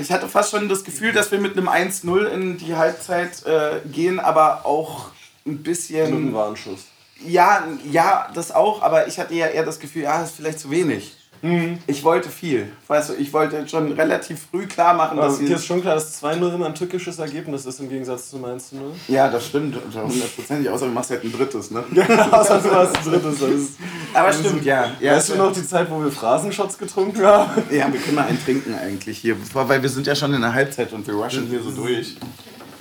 [0.00, 3.80] Ich hatte fast schon das Gefühl, dass wir mit einem 1-0 in die Halbzeit äh,
[3.90, 5.10] gehen, aber auch
[5.46, 6.34] ein bisschen.
[6.34, 6.86] Warnschuss.
[7.24, 10.58] Ja, ja, das auch, aber ich hatte ja eher das Gefühl, ja, das ist vielleicht
[10.58, 11.16] zu wenig.
[11.42, 11.78] Mhm.
[11.88, 12.70] Ich wollte viel.
[12.86, 15.46] Weißt du, ich wollte schon relativ früh klar machen, dass Also, sie.
[15.46, 18.68] dir ist schon klar, dass 2-0 immer ein tückisches Ergebnis ist im Gegensatz zum 1
[18.70, 18.92] zu 0.
[19.08, 21.80] Ja, das stimmt, hundertprozentig, außer du machst halt ein drittes, ne?
[22.30, 23.40] Außer du hast ein drittes.
[23.40, 23.72] Das ist,
[24.14, 24.92] Aber stimmt, ja.
[25.00, 27.62] ja weißt du noch die Zeit, wo wir Phrasenshots getrunken haben?
[27.70, 30.54] Ja, wir können mal einen trinken eigentlich hier, weil wir sind ja schon in der
[30.54, 32.16] Halbzeit und wir rushen hier so durch.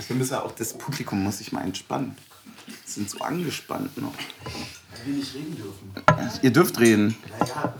[0.08, 2.16] Wir müssen ja auch, das Publikum muss sich mal entspannen.
[2.68, 4.14] Die sind so angespannt noch.
[5.06, 6.40] Wir nicht reden dürfen.
[6.42, 7.16] Ihr dürft reden.
[7.40, 7.74] Naja,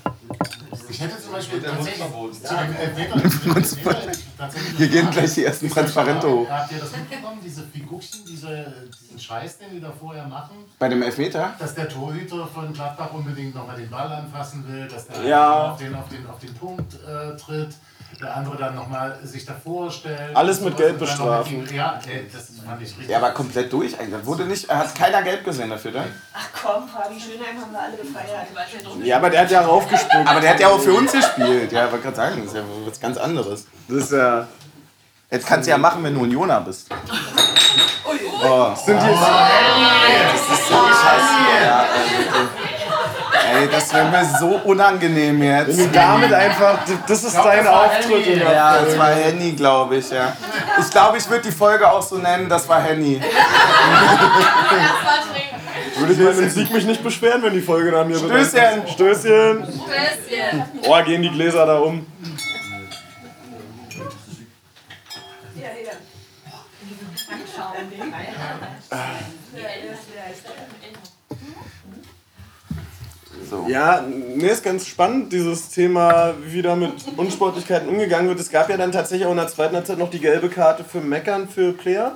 [0.90, 5.12] ich hätte zum Beispiel tatsächlich zu dem Elfmeter, zu dem Elfmeter tatsächlich Hier eine gehen
[5.12, 6.50] gleich die ersten Transparente hoch.
[6.50, 10.66] Habt ihr das mitbekommen, diese Figuchen, diese, diesen Scheiß, den die da vorher machen?
[10.80, 11.54] Bei dem Elfmeter?
[11.60, 15.72] Dass der Torhüter von Gladbach unbedingt nochmal den Ball anfassen will, dass der Ja.
[15.72, 17.76] auf, den, auf, den, auf den Punkt äh, tritt,
[18.20, 20.36] der andere dann nochmal sich davor stellt.
[20.36, 21.68] Alles mit Geld bestrafen.
[21.68, 22.00] ihm- Ja,
[22.32, 23.10] das fand ich richtig.
[23.10, 24.26] Er war komplett durch eigentlich.
[24.26, 26.06] Wurde nicht, hat keiner gelb gesehen dafür, ne?
[26.34, 28.48] Ach komm, Fabi Schönheim haben wir alle gefeiert.
[29.04, 30.28] Ja, aber der hat ja raufgesprungen.
[30.28, 31.72] Aber der hat ja auch für uns gespielt.
[31.72, 33.66] Ja, wollte gerade sagen, das ist ja was ganz anderes.
[33.88, 34.48] Das ist ja.
[35.30, 36.90] Das kannst du ja machen, wenn du Unioner bist.
[38.44, 38.74] Oh.
[38.76, 41.64] Sind die, Das ist so scheiße.
[41.64, 42.71] Ja, ey,
[43.54, 45.80] ey, das wäre mir so unangenehm wenn jetzt.
[45.80, 48.28] du damit einfach, das ist dein Auftritt.
[48.28, 50.36] in der Ja, das war Henny, glaube ich, ja.
[50.80, 53.22] Ich glaube, ich würde die Folge auch so nennen, das war Henny.
[55.98, 58.18] Würde ich meinen Sieg mich nicht beschweren, wenn die Folge nach mir.
[58.18, 58.88] Stößchen.
[58.88, 59.64] Stößchen!
[59.64, 60.66] Stößchen.
[60.88, 62.06] Oh, gehen die Gläser da um.
[65.56, 65.92] Ja, hier.
[73.52, 73.66] So.
[73.68, 78.40] Ja, nee, ist ganz spannend, dieses Thema, wie da mit Unsportlichkeiten umgegangen wird.
[78.40, 81.02] Es gab ja dann tatsächlich auch in der zweiten Halbzeit noch die gelbe Karte für
[81.02, 82.16] Meckern für Player.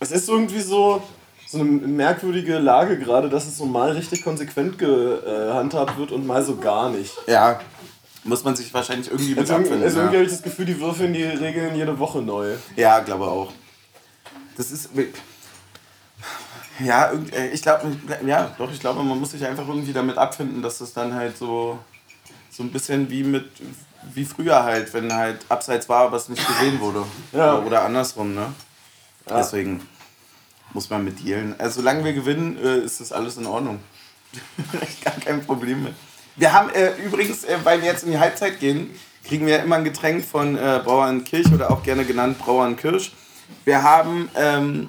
[0.00, 1.02] Es ist irgendwie so,
[1.46, 6.44] so eine merkwürdige Lage gerade, dass es so mal richtig konsequent gehandhabt wird und mal
[6.44, 7.14] so gar nicht.
[7.26, 7.58] Ja,
[8.24, 9.84] muss man sich wahrscheinlich irgendwie mit Also, irgendwie- abfinden.
[9.88, 10.20] also irgendwie ja.
[10.20, 12.52] habe ich das Gefühl, die würfeln die Regeln jede Woche neu.
[12.76, 13.50] Ja, glaube auch.
[14.58, 14.90] Das ist.
[16.78, 20.62] Ja, äh, ich glaube, ja, doch, ich glaube, man muss sich einfach irgendwie damit abfinden,
[20.62, 21.78] dass das dann halt so,
[22.50, 23.50] so ein bisschen wie mit
[24.14, 27.04] wie früher halt, wenn halt abseits war, aber es nicht gesehen wurde.
[27.32, 27.58] Ja.
[27.58, 28.52] Oder andersrum, ne?
[29.28, 29.86] Deswegen
[30.72, 31.54] muss man mit dealen.
[31.58, 33.80] Also solange wir gewinnen, äh, ist das alles in Ordnung.
[35.04, 35.94] Gar kein Problem mit.
[36.36, 38.90] Wir haben äh, übrigens, äh, weil wir jetzt in die Halbzeit gehen,
[39.24, 43.12] kriegen wir immer ein Getränk von äh, Brauernkirch oder auch gerne genannt Brauernkirsch.
[43.64, 44.88] Wir haben ähm,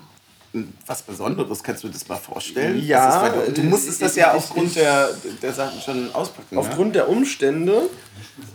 [0.87, 2.83] was Besonderes, kannst du dir das mal vorstellen?
[2.83, 5.09] Ja, Das du, musstest das ja aufgrund der,
[5.41, 6.55] der Sachen schon auspacken.
[6.55, 6.59] ne?
[6.61, 7.83] Aufgrund der Umstände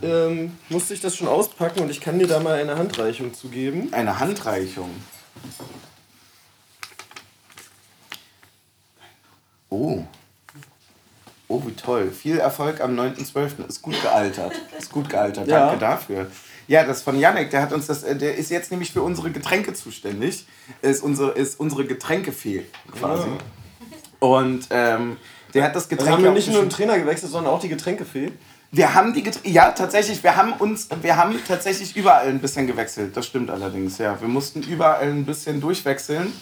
[0.03, 3.49] ähm, musste ich das schon auspacken und ich kann dir da mal eine Handreichung zu
[3.49, 3.89] geben.
[3.93, 3.99] ja?
[3.99, 4.91] Eine Handreichung.
[9.71, 10.03] Oh.
[11.49, 12.11] Oh, wie toll.
[12.11, 13.69] Viel Erfolg am 9.12.
[13.69, 14.53] Ist gut gealtert.
[14.79, 15.47] Ist gut gealtert.
[15.47, 15.67] Ja.
[15.67, 16.27] Danke dafür.
[16.67, 19.31] Ja, das von Yannick, der hat uns das, äh, der ist jetzt nämlich für unsere
[19.31, 20.47] Getränke zuständig.
[20.83, 22.65] Ist unsere, ist unsere Getränkefee
[22.99, 23.29] quasi.
[24.19, 25.17] Und ähm,
[25.53, 27.61] der hat das Also Getränk haben wir auch nicht nur den Trainer gewechselt, sondern auch
[27.61, 28.33] die Getränkefee.
[28.73, 32.67] Wir haben die Getränke, ja tatsächlich, wir haben uns, wir haben tatsächlich überall ein bisschen
[32.67, 33.17] gewechselt.
[33.17, 34.21] Das stimmt allerdings, ja.
[34.21, 36.33] Wir mussten überall ein bisschen durchwechseln.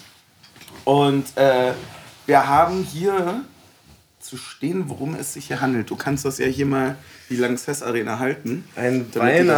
[0.85, 1.73] Und äh,
[2.27, 3.45] wir haben hier
[4.21, 5.91] zu stehen, worum es sich hier handelt.
[5.91, 6.97] Du kannst das ja hier mal
[7.29, 8.65] die Lanxess Arena halten.
[8.77, 9.49] Ein damit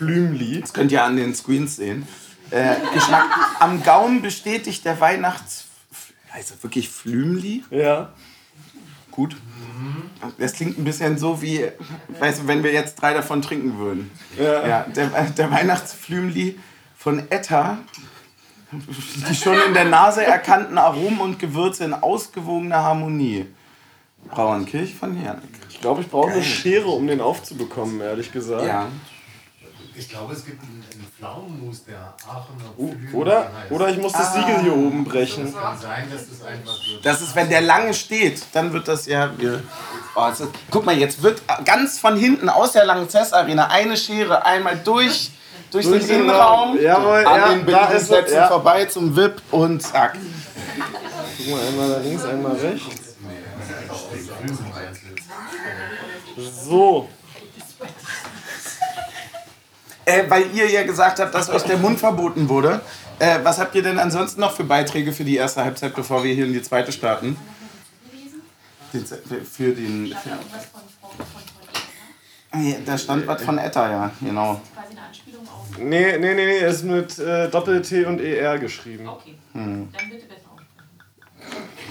[0.00, 2.06] die das könnt ihr an den Screens sehen.
[2.50, 3.26] Äh, Geschmack.
[3.60, 5.66] Am Gaumen bestätigt der Weihnachts...
[6.32, 7.62] Also wirklich Flümli?
[7.70, 8.12] Ja.
[9.10, 9.36] Gut.
[10.38, 11.66] Das klingt ein bisschen so wie,
[12.18, 14.10] weißt du, wenn wir jetzt drei davon trinken würden.
[14.38, 14.66] Ja.
[14.66, 16.58] Ja, der, der Weihnachtsflümli
[16.96, 17.78] von Etta.
[19.28, 23.46] Die schon in der Nase erkannten Aromen und Gewürze in ausgewogener Harmonie.
[24.30, 25.50] Brauernkirch von Hernig.
[25.68, 26.42] Ich glaube, ich brauche eine.
[26.42, 28.64] Schere, um den aufzubekommen, ehrlich gesagt.
[28.64, 28.88] Ja.
[29.94, 33.70] Ich glaube, es gibt einen, einen Pflaumenmus, der Aachener Pflügen Oder, heißt.
[33.70, 35.46] oder ich muss das Siegel hier oben brechen.
[35.46, 36.98] Es kann sein, dass das einfach so.
[37.02, 39.30] Das ist, wenn der lange steht, dann wird das ja.
[39.36, 39.62] Wir,
[40.14, 43.96] oh, es ist, guck mal, jetzt wird ganz von hinten aus der langen Arena eine
[43.96, 45.30] Schere einmal durch,
[45.70, 46.80] durch, Durch den Innenraum, Raum.
[46.80, 48.48] Jawohl, an ja, den da ist er, Bedienungsplätzen ja.
[48.48, 50.18] vorbei zum VIP und zack.
[51.38, 53.16] Guck mal, einmal da links, einmal rechts.
[56.64, 57.08] So.
[60.04, 62.80] Äh, weil ihr ja gesagt habt, dass euch der Mund verboten wurde.
[63.18, 66.34] Äh, was habt ihr denn ansonsten noch für Beiträge für die erste Halbzeit, bevor wir
[66.34, 67.36] hier in die zweite starten?
[68.92, 70.08] Den, für den.
[70.08, 71.52] Für, Irgendwas von Frau von Frau
[72.54, 74.60] Ah, ja, da stand was von Etta, ja, genau.
[74.74, 75.78] Quasi eine Anspielung auf.
[75.78, 79.08] Nee, nee, nee, nee, ist mit äh, Doppel-T und ER geschrieben.
[79.08, 79.36] Okay.
[79.54, 79.88] Hm.
[79.90, 80.41] Dann bitte besser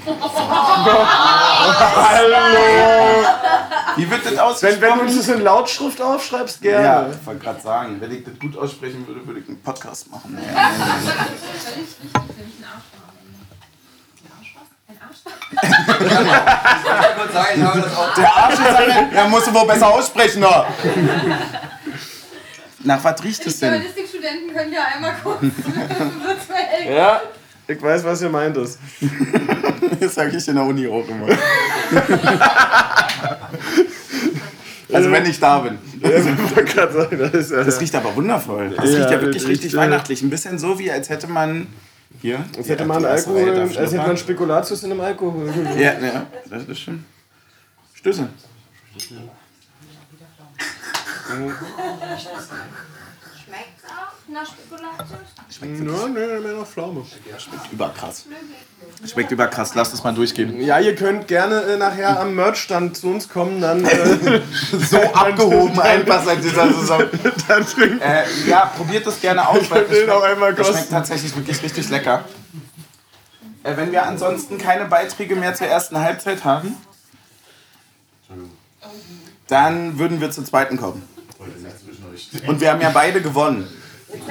[0.08, 0.48] aussprechen.
[3.98, 4.82] Wie wird das Wenn, ausgesprochen?
[4.82, 7.14] wenn du uns das in Lautschrift aufschreibst, Ja, gerne.
[7.20, 10.38] ich wollte gerade sagen, wenn ich das gut aussprechen würde, würde ich einen Podcast machen.
[10.38, 10.50] Völlig
[11.78, 13.40] richtig, nämlich ein Arsch war am Ende.
[14.24, 14.68] Ein Arsch was?
[17.36, 18.16] Ein Arsch was?
[18.18, 20.66] Der Arsch ist eine, ja, musst du wohl besser aussprechen, noch.
[22.84, 23.74] Nach was riecht es denn?
[23.74, 26.96] Journalistikstudenten können ja einmal kurz virtuell.
[26.96, 27.22] Ja,
[27.67, 28.58] ich weiß, was ihr meint.
[30.00, 31.28] Das sage ich in der Uni auch immer.
[34.93, 35.78] Also wenn ich da bin.
[36.02, 37.63] Ja, sagen, das ist ja.
[37.63, 38.71] Das riecht aber wundervoll.
[38.76, 40.21] Das Ja, riecht ja wirklich richtig weihnachtlich.
[40.21, 41.67] Ein bisschen so, wie als hätte man...
[42.21, 42.43] Hier.
[42.58, 45.50] Als hätte man Alkohol, als hätte man Spekulatius in einem Alkohol.
[45.78, 47.06] Ja, ja, das ist schön.
[47.93, 48.28] Stöße.
[48.97, 49.32] Schmeckt's
[54.02, 54.14] auch?
[54.28, 55.20] Na, Spekulatius?
[55.62, 57.06] Nö, nö, mehr noch Pflaume.
[57.72, 58.26] Überkrass.
[59.06, 59.76] Schmeckt überkrass.
[59.76, 60.62] Lass es mal durchgehen.
[60.62, 64.42] Ja, ihr könnt gerne äh, nachher am Merchstand zu uns kommen, dann, äh,
[64.90, 67.04] So abgehoben einfach seit dieser Saison.
[67.48, 68.02] dann trinken.
[68.02, 70.90] Äh, ja, probiert das gerne aus, weil das schmeckt kosten.
[70.92, 72.26] tatsächlich wirklich richtig lecker.
[73.64, 76.76] Äh, wenn wir ansonsten keine Beiträge mehr zur ersten Halbzeit haben,
[79.48, 81.04] dann würden wir zur zweiten kommen.
[82.48, 83.68] Und wir haben ja beide gewonnen.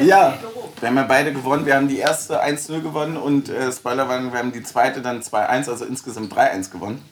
[0.01, 0.39] Ja,
[0.81, 1.67] Wir haben ja beide gewonnen.
[1.67, 5.69] Wir haben die erste 1-0 gewonnen und äh, Spoilerwarnung, wir haben die zweite dann 2-1,
[5.69, 7.03] also insgesamt 3-1 gewonnen.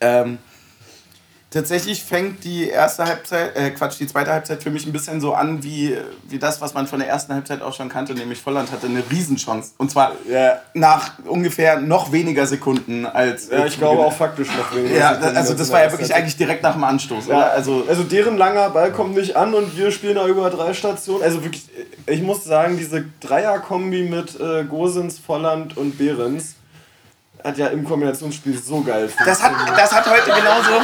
[0.00, 0.38] Ähm,
[1.56, 5.32] tatsächlich fängt die erste Halbzeit, äh, Quatsch, die zweite Halbzeit für mich ein bisschen so
[5.32, 5.96] an wie,
[6.28, 9.02] wie das, was man von der ersten Halbzeit auch schon kannte, nämlich Volland hatte eine
[9.10, 9.72] Riesenchance.
[9.78, 10.60] Und zwar ja.
[10.74, 13.48] nach ungefähr noch weniger Sekunden als.
[13.50, 14.96] ja ich glaube auch faktisch noch weniger.
[14.96, 17.44] Ja, Sekunden also als das war ja wirklich eigentlich direkt nach dem Anstoß, Ja?
[17.48, 21.22] Also, also deren langer Ball kommt nicht an und wir spielen da über drei Stationen.
[21.22, 21.64] Also wirklich,
[22.06, 26.55] ich muss sagen, diese Dreier-Kombi mit äh, Gosens, Volland und Behrens
[27.46, 30.80] hat ja im Kombinationsspiel so geil das, hat, das hat heute genauso.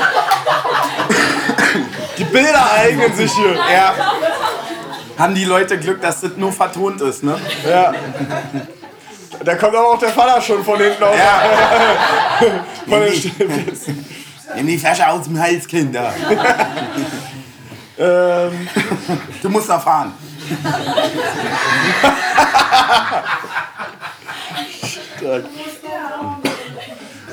[2.16, 3.55] Die Bilder eignen sich hier.
[3.55, 3.94] Ja.
[5.18, 7.37] Haben die Leute Glück, dass das nur vertont ist, ne?
[7.68, 7.92] Ja.
[9.44, 11.16] Da kommt aber auch der Vater schon von hinten aus.
[11.16, 11.42] Ja.
[12.88, 13.16] Von den Nee.
[13.16, 14.07] Stellplätzen.
[14.57, 16.12] Nimm die Flasche aus dem Hals, Kinder.
[17.98, 18.68] ähm,
[19.40, 20.12] Du musst da fahren.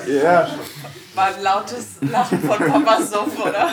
[0.09, 0.47] Ja.
[1.15, 3.69] War ein lautes Lachen von Papas Sof, oder?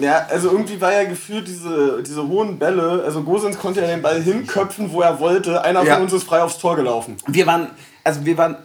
[0.00, 4.02] ja, also irgendwie war ja gefühlt diese, diese hohen Bälle, also Gosens konnte ja den
[4.02, 5.62] Ball hinköpfen, wo er wollte.
[5.62, 5.94] Einer Ja.
[5.94, 7.16] von uns ist frei aufs Tor gelaufen.
[7.26, 7.68] Wir waren,
[8.02, 8.56] also wir waren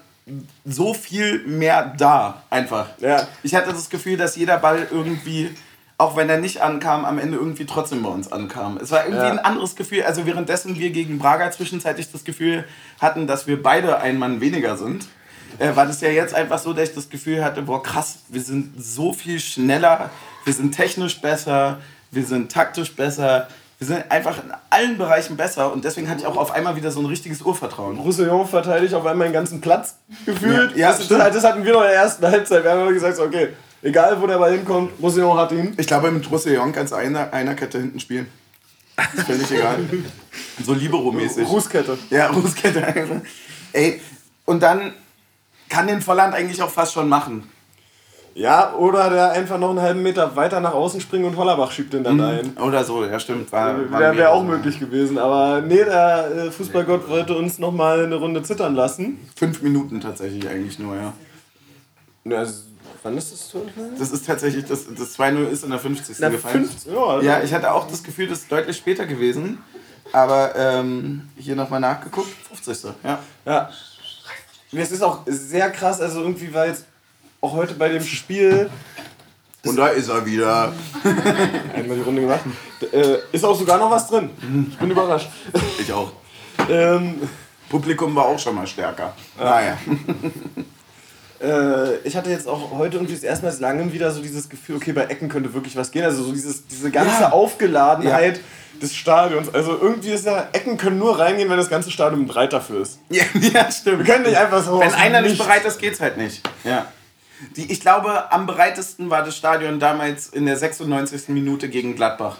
[0.65, 2.87] so viel mehr da, einfach.
[2.99, 3.27] Ja.
[3.43, 5.55] Ich hatte das Gefühl, dass jeder Ball irgendwie,
[5.99, 8.77] auch wenn er nicht ankam, am Ende irgendwie trotzdem bei uns ankam.
[8.81, 9.29] Es war irgendwie Ja.
[9.31, 10.01] ein anderes Gefühl.
[10.03, 12.63] Also währenddessen wir gegen Braga zwischenzeitlich das Gefühl
[12.99, 15.05] hatten, dass wir beide ein Mann weniger sind,
[15.59, 18.41] äh, war das ja jetzt einfach so, dass ich das Gefühl hatte, boah krass, wir
[18.41, 20.09] sind so viel schneller,
[20.43, 21.79] wir sind technisch besser,
[22.11, 26.25] wir sind taktisch besser, wir sind einfach in allen Bereichen besser und deswegen hatte ich
[26.25, 27.97] auch auf einmal wieder so ein richtiges Urvertrauen.
[27.97, 30.71] Roussillon verteidigt auf einmal den ganzen Platz gefühlt.
[30.71, 32.63] Ja, ja, das, das, das hatten wir noch in der ersten Halbzeit.
[32.63, 33.49] Wir haben immer gesagt, okay,
[33.81, 35.73] egal wo der Ball hinkommt, Roussillon hat ihn.
[35.77, 38.27] Ich glaube, mit Roussillon kannst du einer, einer Kette hinten spielen.
[39.13, 39.79] Ist völlig egal.
[40.63, 41.45] So Libero-mäßig.
[41.49, 41.97] Rußkette.
[42.09, 43.21] Ja, Rußkette.
[43.73, 44.01] Ey,
[44.45, 44.93] und dann
[45.75, 47.49] kann den Volland eigentlich auch fast schon machen.
[48.33, 51.93] Ja, oder der einfach noch einen halben Meter weiter nach außen springt und Hollerbach schiebt
[51.93, 52.57] den dann ein.
[52.57, 53.51] Oder so, ja stimmt.
[53.51, 55.17] Wäre wär auch möglich gewesen.
[55.17, 59.19] Aber nee, der äh, Fußballgott wollte uns noch mal eine Runde zittern lassen.
[59.35, 61.13] Fünf Minuten tatsächlich eigentlich nur, ja.
[62.25, 62.45] Ja,
[63.03, 63.61] wann ist das Tor?
[63.99, 66.17] Das ist tatsächlich, das, das 2-0 ist in der 50.
[66.19, 66.65] Na, gefallen.
[66.65, 69.59] 15, ja, also- Ja, ich hatte auch das Gefühl, das ist deutlich später gewesen.
[70.11, 72.91] Aber ähm, hier nochmal nachgeguckt, 50.
[73.03, 73.19] Ja.
[73.45, 73.69] Ja.
[74.81, 76.85] Es ist auch sehr krass, also irgendwie war jetzt
[77.41, 78.69] auch heute bei dem Spiel
[79.63, 80.73] Und da ist er wieder.
[81.75, 82.41] einmal die Runde gemacht.
[82.91, 84.29] Äh, ist auch sogar noch was drin.
[84.71, 85.29] Ich bin überrascht.
[85.79, 86.11] Ich auch.
[86.69, 87.21] Ähm,
[87.69, 89.13] Publikum war auch schon mal stärker.
[89.37, 89.77] Naja.
[91.41, 94.49] äh, ich hatte jetzt auch heute irgendwie das erste Mal seit langem wieder so dieses
[94.49, 96.03] Gefühl, okay, bei Ecken könnte wirklich was gehen.
[96.03, 97.31] Also so dieses, diese ganze Ja.
[97.31, 98.39] Aufgeladenheit
[98.81, 99.53] des Stadions.
[99.53, 102.99] Also irgendwie ist ja, Ecken können nur reingehen, wenn das ganze Stadion bereit dafür ist.
[103.09, 103.99] Ja, ja stimmt.
[103.99, 104.79] Wir können nicht einfach so.
[104.79, 106.47] Wenn einer nicht bereit ist, geht's halt nicht.
[106.63, 106.85] Ja.
[107.55, 111.29] Die, ich glaube, am bereitesten war das Stadion damals in der 96.
[111.29, 112.37] Minute gegen Gladbach.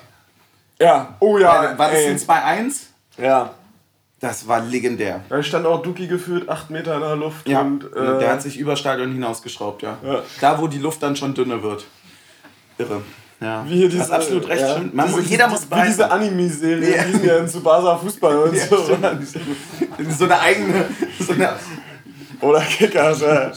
[0.80, 1.78] Ja, oh ja.
[1.78, 2.10] War das ey.
[2.10, 2.74] ein 2-1?
[3.18, 3.54] Ja.
[4.20, 5.22] Das war legendär.
[5.30, 7.48] Da stand auch Duki gefühlt acht Meter in der Luft.
[7.48, 9.98] Ja, Und, äh, der hat sich über Stadion hinausgeschraubt, ja.
[10.04, 10.24] Ja.
[10.42, 11.86] Da, wo die Luft dann schon dünner wird.
[12.78, 13.02] Irre.
[13.46, 13.64] Ja.
[13.68, 14.94] wie hier Du diese, hast absolut recht, ja, stimmt.
[14.96, 16.10] Man, diese, muss- jeder muss Wie diese.
[16.12, 17.04] Anime-Serie, Ja.
[17.04, 18.84] die sind ja in Tsubasa Fußball und Ja, so.
[18.84, 19.28] stimmt.
[20.18, 20.86] So eine eigene.
[21.20, 21.50] So eine,
[22.42, 23.52] Oder Kickers, ja.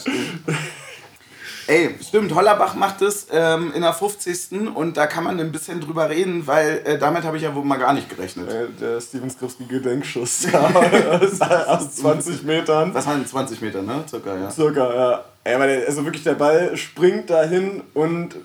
[1.66, 4.74] Ey, stimmt, Hollerbach macht es ähm, in der 50.
[4.74, 7.62] und da kann man ein bisschen drüber reden, weil äh, damit habe ich ja wohl
[7.64, 8.48] mal gar nicht gerechnet.
[8.50, 12.94] Äh, Der Steven Skripski Gedenkschuss aus, aus 20 Metern.
[12.94, 14.02] Was waren 20 Meter, ne?
[14.08, 14.50] Circa, ja.
[14.50, 15.24] Circa, ja.
[15.44, 18.36] Ey, der, also wirklich, der Ball springt dahin und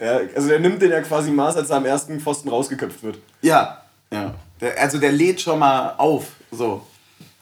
[0.00, 3.18] ja, also der nimmt den ja quasi Maß, als er am ersten Pfosten rausgeköpft wird.
[3.42, 3.82] Ja,
[4.12, 4.34] ja.
[4.60, 6.82] Der, also der lädt schon mal auf, so.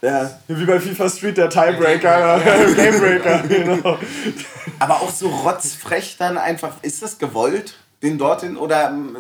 [0.01, 2.39] Ja, wie bei FIFA Street der Tiebreaker,
[2.77, 3.99] Gamebreaker, genau.
[4.79, 8.57] Aber auch so rotzfrech dann einfach, ist das gewollt, den dorthin?
[8.57, 9.17] Oder ähm,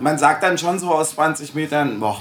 [0.00, 2.20] man sagt dann schon so aus 20 Metern, boah.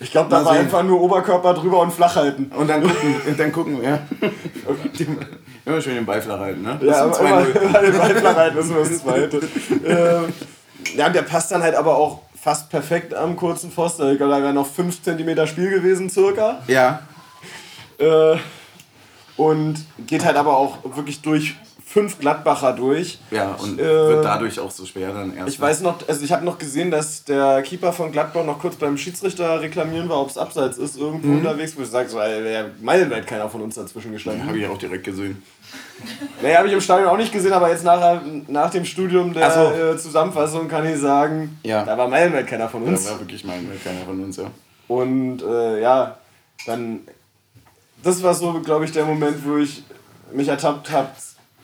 [0.00, 2.52] Ich glaube, da war einfach nur Oberkörper drüber und flach halten.
[2.56, 4.00] Und dann gucken, und dann gucken wir.
[4.98, 5.06] Die-
[5.68, 6.78] Immer schön den flach halten, ne?
[6.80, 7.60] Ja, Das aber sind immer, 2-0.
[7.62, 9.40] immer den flach halten, das ist das Zweite.
[9.86, 10.32] ähm,
[10.96, 14.10] ja, der passt dann halt aber auch fast perfekt am kurzen Pfosten.
[14.12, 16.62] Ich glaube, da wäre noch 5 cm Spiel gewesen, circa.
[16.68, 17.02] Ja.
[17.98, 18.36] Äh,
[19.36, 21.54] und geht halt aber auch wirklich durch
[21.88, 23.18] fünf Gladbacher durch.
[23.30, 25.48] Ja, und Äh, wird dadurch auch so schwer dann erst.
[25.48, 28.76] Ich weiß noch, also ich habe noch gesehen, dass der Keeper von Gladbach noch kurz
[28.76, 32.64] beim Schiedsrichter reklamieren war, ob es abseits ist, irgendwo unterwegs, wo ich sage, so, ey,
[32.82, 34.46] meilenweit keiner von uns dazwischen gestanden.
[34.46, 35.42] Habe ich auch direkt gesehen.
[36.42, 39.50] Nee, habe ich im Stadion auch nicht gesehen, aber jetzt nach, nach dem Studium der
[39.50, 39.60] so.
[39.72, 41.84] äh, Zusammenfassung kann ich sagen, Ja.
[41.84, 43.08] da war meilenweit keiner von uns.
[43.10, 44.44] war wirklich mein, keiner von uns, ja.
[44.86, 46.16] Und äh, ja,
[46.66, 47.00] dann,
[48.02, 49.82] das war so, glaube ich, der Moment, wo ich
[50.32, 51.08] mich ertappt habe,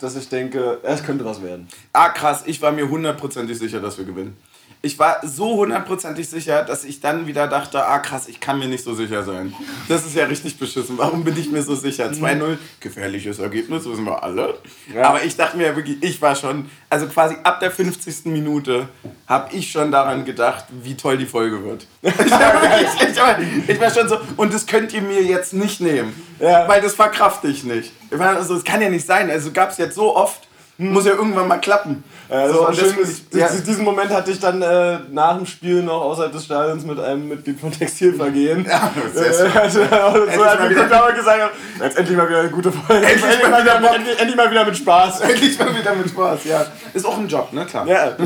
[0.05, 1.67] dass ich denke, es könnte was werden.
[1.93, 4.37] Ah, krass, ich war mir hundertprozentig sicher, dass wir gewinnen.
[4.83, 8.69] Ich war so hundertprozentig sicher, dass ich dann wieder dachte, ah krass, ich kann mir
[8.69, 9.55] nicht so sicher sein.
[9.89, 10.99] Das ist ja richtig beschissen.
[10.99, 12.11] Warum bin ich mir so sicher?
[12.11, 14.59] 2-0, gefährliches Ergebnis, wissen wir alle.
[14.95, 15.05] Ja.
[15.09, 18.27] Aber ich dachte mir wirklich, ich war schon, also quasi ab der 50.
[18.27, 18.87] Minute
[19.27, 21.87] habe ich schon daran gedacht, wie toll die Folge wird.
[22.03, 23.39] Ich war, wirklich- ich war,
[23.69, 26.13] ich war schon so, und das könnt ihr mir jetzt nicht nehmen.
[26.39, 26.69] Ja.
[26.69, 27.91] Weil das verkrafte ich nicht.
[28.15, 29.31] Ich Also, es kann ja nicht sein.
[29.31, 30.47] Also gab es jetzt so oft,
[30.79, 32.03] muss ja irgendwann mal klappen.
[32.29, 32.95] Ja, das so, schön.
[33.01, 33.49] Das, ja.
[33.61, 37.29] Diesen Moment hatte ich dann äh, nach dem Spiel noch außerhalb des Stadions mit einem
[37.29, 38.65] Mitglied von Textilvergehen.
[38.65, 39.53] Ja, sehr Äh, schön.
[39.57, 41.51] also, so Endlich hat wieder- Dame gesagt,
[41.81, 43.07] jetzt endlich mal wieder eine gute Folge.
[43.07, 45.21] Endlich mal wieder mit, endlich, endlich mal wieder mit Spaß.
[45.21, 46.67] Endlich mal wieder mit Spaß, ja.
[46.93, 47.67] Ist auch ein Job, ne?
[47.67, 47.87] Klar.
[47.87, 48.17] Ja,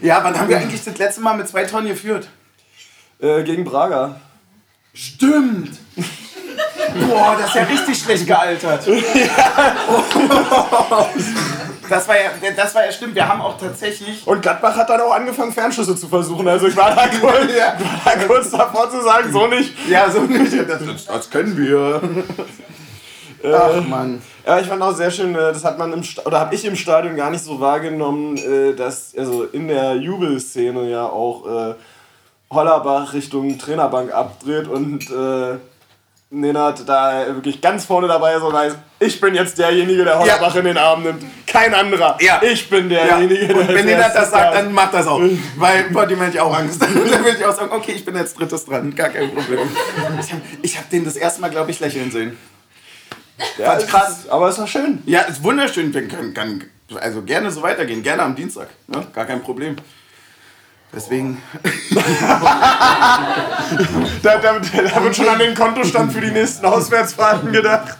[0.00, 2.28] Ja, wann haben wir eigentlich das letzte Mal mit zwei Tonnen geführt?
[3.20, 4.20] äh, gegen Braga.
[4.94, 5.76] Stimmt!
[7.08, 8.86] Boah, das ist ja richtig schlecht gealtert.
[11.88, 13.14] Das war ja, das war ja stimmt.
[13.14, 14.26] Wir haben auch tatsächlich.
[14.26, 16.46] Und Gladbach hat dann auch angefangen, Fernschüsse zu versuchen.
[16.46, 17.78] Also ich war da kurz, Ja.
[18.04, 19.72] war da kurz davor zu sagen, so nicht.
[19.88, 20.52] Ja, so nicht.
[20.68, 22.00] Das, das können wir.
[23.54, 24.20] Ach Mann.
[24.46, 26.74] Ja, ich fand auch sehr schön, äh, das hat man im oder habe ich im
[26.76, 31.74] Stadion gar nicht so wahrgenommen, äh, dass also in der Jubelszene ja auch äh,
[32.50, 35.56] Hollerbach Richtung Trainerbank abdreht und äh,
[36.30, 40.54] Nenad da wirklich ganz vorne dabei ist und weiß, ich bin jetzt derjenige, der Hollerbach
[40.56, 41.24] in den Arm nimmt.
[41.46, 42.18] Kein anderer.
[42.20, 42.42] Ja.
[42.42, 43.06] Ich bin Ja.
[43.06, 45.22] derjenige, Und der wenn ihr das sagt, dann macht das auch.
[45.56, 46.82] Weil vor dem hätte ich auch Angst.
[46.82, 48.94] Dann würde ich auch sagen, okay, ich bin jetzt drittes dran.
[48.94, 49.60] Gar kein Problem.
[50.62, 52.36] Ich habe hab den das erste Mal, glaube ich, lächeln sehen.
[53.56, 54.18] ja, fand krass.
[54.24, 55.02] Ist, aber es war schön.
[55.06, 55.94] Ja, ist wunderschön.
[55.94, 56.62] Wir können, kann,
[57.00, 58.02] also gerne so weitergehen.
[58.02, 58.68] Gerne am Dienstag.
[58.86, 59.06] Ne?
[59.14, 59.76] Gar kein Problem.
[60.94, 61.42] Deswegen.
[64.22, 67.98] Da, da, da wird schon an den Kontostand für die nächsten Auswärtsfahrten gedacht.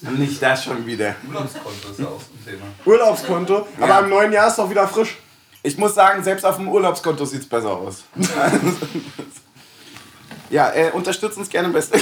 [0.00, 1.14] Nicht das schon wieder.
[1.28, 2.64] Urlaubskonto ist ja auch so ein Thema.
[2.84, 3.68] Urlaubskonto.
[3.78, 4.00] Aber Ja.
[4.00, 5.16] im neuen Jahr ist doch wieder frisch.
[5.62, 8.02] Ich muss sagen, selbst auf dem Urlaubskonto sieht es besser aus.
[10.50, 11.94] ja, äh, unterstützt uns gerne best.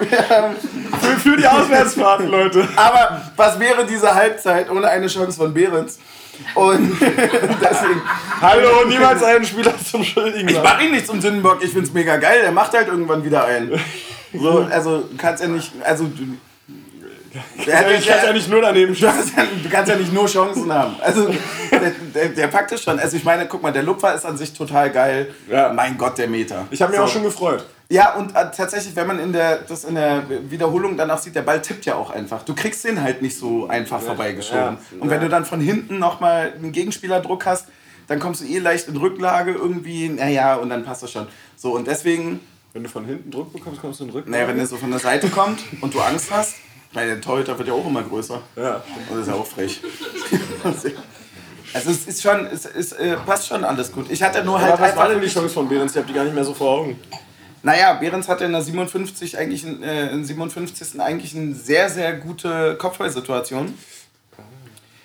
[1.00, 2.68] Für, für die Auswärtsfahrten, Leute.
[2.76, 5.98] Aber was wäre diese Halbzeit ohne eine Chance von Behrens?
[6.54, 8.02] Und deswegen.
[8.40, 12.16] Hallo, niemals einen Spieler zum Schuldigen Ich mach ihn nicht zum Sündenbock, ich find's mega
[12.16, 13.78] geil, der macht halt irgendwann wieder einen.
[14.32, 15.72] So, also kannst ja nicht.
[15.84, 16.10] Also.
[17.66, 19.12] Der, Ich kann ja nicht nur daneben ja,
[19.62, 20.96] du kannst ja nicht nur Chancen haben.
[21.00, 21.28] Also,
[21.70, 22.98] der, der, der packt es schon.
[22.98, 25.32] Also, ich meine, guck mal, der Lupfer ist an sich total geil.
[25.48, 25.72] Ja.
[25.72, 26.66] Mein Gott, der Meter.
[26.70, 27.04] Ich habe mich So.
[27.04, 27.64] auch schon gefreut.
[27.88, 31.42] Ja, und äh, tatsächlich, wenn man in der, das in der Wiederholung danach sieht, der
[31.42, 32.42] Ball tippt ja auch einfach.
[32.44, 34.78] Du kriegst den halt nicht so einfach vorbeigeschoben.
[34.78, 35.00] Ja.
[35.00, 35.24] Und wenn Ja.
[35.24, 37.66] du dann von hinten nochmal einen Gegenspielerdruck hast,
[38.06, 40.08] dann kommst du eh leicht in Rücklage irgendwie.
[40.08, 41.26] Naja, und dann passt das schon.
[41.56, 42.40] So, und deswegen,
[42.72, 44.30] Wenn du von hinten Druck bekommst, kommst du in Rücken.
[44.30, 46.54] naja, wenn der so von der Seite kommt und du Angst hast,
[46.92, 48.40] weil der Torhüter wird ja auch immer größer.
[48.56, 48.76] Ja.
[48.76, 49.80] Und das ist ja auch frech.
[51.72, 54.10] Also es ist schon, es ist, äh, passt schon alles gut.
[54.10, 55.92] Ich hatte nur halt Aber was war denn die Chance von Behrens?
[55.92, 56.98] Ich habe die gar nicht mehr so vor Augen.
[57.62, 61.00] Naja, Behrens hatte in der 57 eigentlich in, äh, in 57.
[61.00, 63.74] eigentlich eine sehr, sehr gute Kopfballsituation.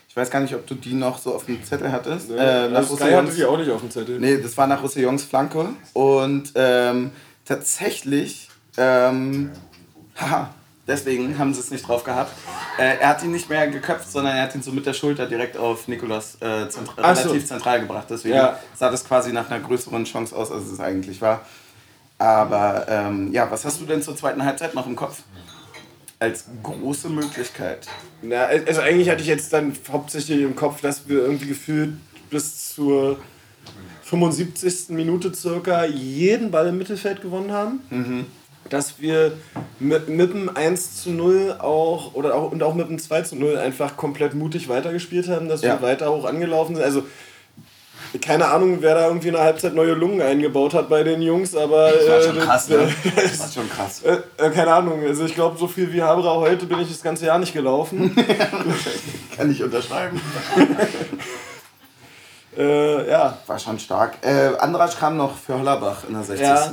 [0.08, 2.32] Ich weiß gar nicht, ob du die noch so auf dem Zettel hattest.
[2.32, 4.20] äh, nach also hatte die auch nicht auf dem Zettel.
[4.20, 5.70] Nee, das war nach Roussillons Flanke.
[5.92, 7.12] Und ähm,
[7.44, 9.52] tatsächlich, ähm,
[10.16, 10.54] haha,
[10.88, 12.32] deswegen haben sie es nicht drauf gehabt.
[12.78, 15.26] Äh, er hat ihn nicht mehr geköpft, sondern er hat ihn so mit der Schulter
[15.26, 17.30] direkt auf Nikolas äh, zentr Ach so.
[17.30, 18.08] relativ zentral gebracht.
[18.10, 18.60] Deswegen Ja.
[18.76, 21.42] sah das quasi nach einer größeren Chance aus, als es eigentlich war.
[22.18, 25.24] Aber ähm, ja, was hast du denn zur zweiten Halbzeit noch im Kopf?
[26.18, 27.88] Als große Möglichkeit.
[28.22, 31.94] Na, also eigentlich hatte ich jetzt dann hauptsächlich im Kopf, dass wir irgendwie gefühlt
[32.30, 33.20] bis zur
[34.04, 34.90] 75.
[34.90, 38.26] Minute circa jeden Ball im Mittelfeld gewonnen haben.
[38.70, 39.34] Dass wir
[39.80, 43.36] mit, mit dem 1 zu 0 auch, oder auch, und auch mit dem 2 zu
[43.36, 45.80] 0 einfach komplett mutig weitergespielt haben, dass Ja.
[45.80, 46.84] wir weiter hoch angelaufen sind.
[46.84, 47.04] Also
[48.22, 51.56] keine Ahnung, wer da irgendwie in der Halbzeit neue Lungen eingebaut hat bei den Jungs,
[51.56, 51.92] aber.
[51.92, 52.90] Das war äh, schon krass, ne?
[53.16, 54.02] Das war schon krass.
[54.04, 57.02] Äh, äh, keine Ahnung, also ich glaube, so viel wie Haberer heute bin ich das
[57.02, 58.16] ganze Jahr nicht gelaufen.
[59.36, 60.22] Kann ich unterschreiben.
[62.58, 64.18] äh, ja, War schon stark.
[64.22, 66.48] Äh, Andrasch kam noch für Hollerbach in der 60.
[66.48, 66.72] Ja.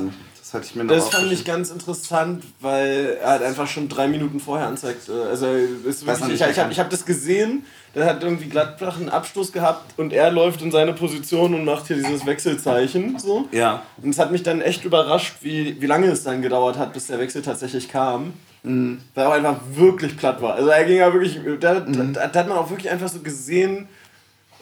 [0.53, 3.89] Das hatte ich mir noch das fand ich ganz interessant, weil er halt einfach schon
[3.89, 5.09] drei Minuten vorher anzeigt.
[5.09, 8.97] äh, Also ist wirklich, ich, ich habe ich hab das gesehen, der hat irgendwie Gladbach
[8.97, 13.17] einen Abstoß gehabt und er läuft in seine Position und macht hier dieses Wechselzeichen.
[13.17, 13.47] So.
[13.51, 13.81] Ja.
[14.01, 17.07] Und es hat mich dann echt überrascht, wie, wie lange es dann gedauert hat, bis
[17.07, 18.33] der Wechsel tatsächlich kam.
[18.61, 19.01] Mhm.
[19.15, 20.53] Weil er auch einfach wirklich platt war.
[20.53, 23.87] Also er ging ja wirklich, da, da, da hat man auch wirklich einfach so gesehen,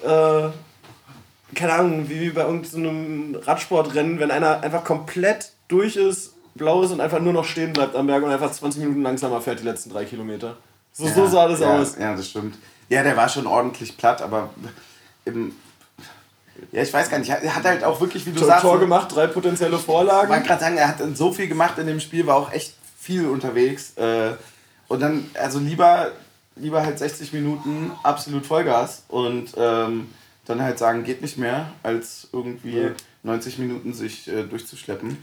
[0.04, 0.48] äh,
[1.54, 7.02] keine Ahnung, wie bei irgendeinem Radsportrennen, wenn einer einfach komplett durch ist, blau ist und
[7.02, 9.90] einfach nur noch stehen bleibt am Berg und einfach 20 Minuten langsamer fährt die letzten
[9.90, 10.58] drei Kilometer.
[10.94, 11.96] So, so sah das ja, aus.
[11.98, 12.58] Ja, das stimmt.
[12.90, 14.50] Ja, der war schon ordentlich platt, aber
[15.24, 15.54] im,
[16.72, 17.30] ja, ich weiß gar nicht.
[17.30, 20.10] Er hat halt auch wirklich, wie du Tor, sagst, Tor gemacht, drei potenzielle Ich wollte
[20.10, 20.44] Vorlagen.
[20.44, 23.98] gerade sagen, er hat so viel gemacht in dem Spiel, war auch echt viel unterwegs.
[23.98, 24.32] Äh,
[24.88, 26.12] und dann, also lieber,
[26.56, 30.10] lieber halt 60 Minuten absolut Vollgas und ähm,
[30.46, 32.90] dann halt sagen, geht nicht mehr, als irgendwie Ja.
[33.24, 35.18] 90 Minuten sich äh, durchzuschleppen.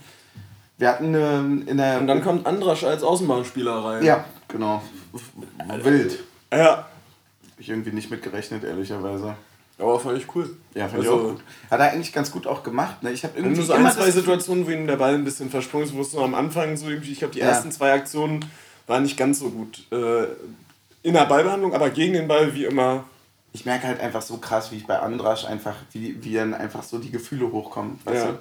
[0.78, 1.98] Wir hatten ähm, in der.
[2.00, 4.02] Und dann kommt Andrasch als Außenbahnspieler rein.
[4.04, 4.82] Ja, genau.
[5.82, 6.18] Wild.
[6.52, 6.66] Ja.
[6.76, 6.88] Hab
[7.58, 9.34] ich irgendwie nicht mitgerechnet, ehrlicherweise.
[9.78, 10.56] Aber fand ich cool.
[10.74, 11.40] Ja, fand ich Also- auch gut.
[11.70, 13.02] Hat er eigentlich ganz gut auch gemacht.
[13.02, 13.12] Ne?
[13.12, 15.50] Ich habe irgendwie nur so immer ein, zwei Situationen, wo ihm der Ball ein bisschen
[15.50, 17.46] versprungen ist, wo es so am Anfang so irgendwie, ich glaube, die Ja.
[17.46, 18.44] ersten zwei Aktionen
[18.86, 19.84] waren nicht ganz so gut.
[19.92, 20.24] Äh,
[21.02, 23.04] in der Ballbehandlung, aber gegen den Ball wie immer.
[23.54, 26.82] ich merke halt einfach so krass, wie ich bei Andrasch einfach, wie, wie dann einfach
[26.82, 27.98] so die Gefühle hochkommen.
[28.04, 28.32] Weißt Ja.
[28.32, 28.38] du?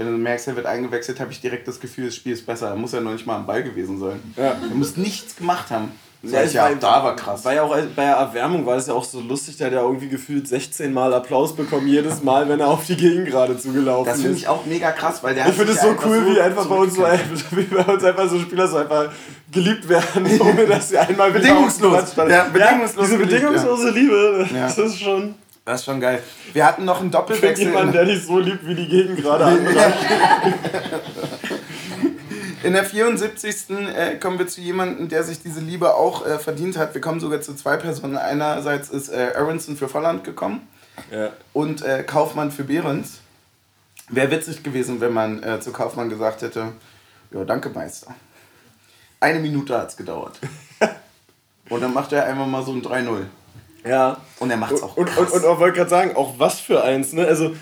[0.00, 2.68] Wenn du merkst, er wird eingewechselt, habe ich direkt das Gefühl, das Spiel ist besser.
[2.68, 4.18] Er muss ja noch nicht mal am Ball gewesen sein.
[4.34, 4.52] Ja.
[4.52, 5.92] Er muss nichts gemacht haben.
[6.22, 7.44] Das Ja, ja, ja, da war krass.
[7.44, 9.82] War ja auch bei der Erwärmung war es ja auch so lustig, der hat ja
[9.82, 14.16] irgendwie gefühlt 16 Mal Applaus bekommen, jedes Mal, wenn er auf die Gegengrade zugelaufen das
[14.16, 14.22] ist.
[14.22, 16.64] finde ich auch mega krass, weil der Ich finde es so ja cool, wie einfach
[16.66, 17.02] bei uns so,
[17.50, 19.10] wie bei uns einfach so Spieler so einfach
[19.52, 22.16] geliebt werden, ohne dass sie einmal Bedingungslos.
[22.16, 24.60] Ja, bedingungslos diese geliebt, bedingungslose Liebe, Ja.
[24.66, 25.34] das ist schon
[25.70, 26.20] Das ist schon geil.
[26.52, 27.66] Wir hatten noch einen Doppelwechsel.
[27.68, 29.92] jemanden, der dich so liebt wie die Gegengrade andere.
[32.64, 33.70] In der 74.
[33.70, 36.92] Äh, kommen wir zu jemandem, der sich diese Liebe auch äh, verdient hat.
[36.94, 38.16] Wir kommen sogar zu zwei Personen.
[38.16, 40.66] Einerseits ist äh, Aronson für Volland gekommen
[41.12, 41.30] Ja.
[41.52, 43.20] und äh, Kaufmann für Behrens.
[44.08, 46.72] Wäre witzig gewesen, wenn man zu Kaufmann gesagt hätte,
[47.30, 48.12] ja, danke Meister.
[49.20, 50.40] Eine Minute hat es gedauert.
[51.68, 53.20] Und dann macht er einfach mal so ein 3-0.
[53.84, 54.16] Ja.
[54.38, 55.30] Und er macht es auch Und, krass.
[55.32, 57.26] und, und auch wollte gerade sagen, auch was für eins, ne?
[57.26, 57.52] Also,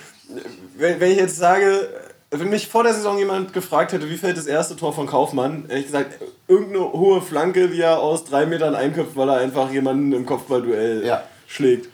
[0.77, 1.89] wenn, wenn ich jetzt sage,
[2.31, 5.65] wenn mich vor der Saison jemand gefragt hätte, wie fällt das erste Tor von Kaufmann,
[5.69, 9.71] hätte ich gesagt, irgendeine hohe Flanke, die er aus drei Metern einköpft, weil er einfach
[9.71, 11.23] jemanden im Kopfballduell Ja.
[11.47, 11.89] schlägt.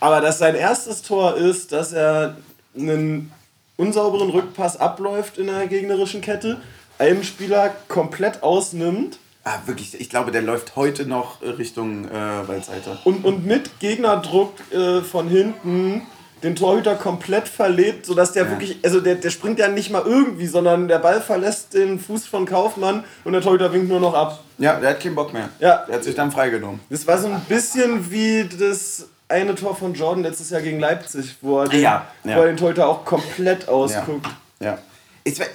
[0.00, 2.36] Aber dass sein erstes Tor ist, dass er
[2.76, 3.32] einen
[3.76, 6.60] unsauberen Rückpass abläuft in der gegnerischen Kette,
[6.98, 12.10] einen Spieler komplett ausnimmt ah, wirklich, ich glaube, der läuft heute noch äh, Richtung äh,
[12.48, 12.98] Waldseite.
[13.04, 16.02] und, und mit Gegnerdruck äh, von hinten
[16.42, 18.50] den Torhüter komplett verlebt, sodass der Ja.
[18.50, 22.26] wirklich, also der, der springt ja nicht mal irgendwie, sondern der Ball verlässt den Fuß
[22.26, 24.40] von Kaufmann und der Torhüter winkt nur noch ab.
[24.58, 25.48] Ja, der hat keinen Bock mehr.
[25.60, 25.84] Ja.
[25.88, 26.80] Der hat sich dann freigenommen.
[26.90, 31.36] Das war so ein bisschen wie das eine Tor von Jordan letztes Jahr gegen Leipzig,
[31.40, 32.36] wo er den, Ja, ja.
[32.36, 34.28] Wo er den Torhüter auch komplett ausguckt.
[34.60, 34.78] Ja.
[35.24, 35.46] Ich, war-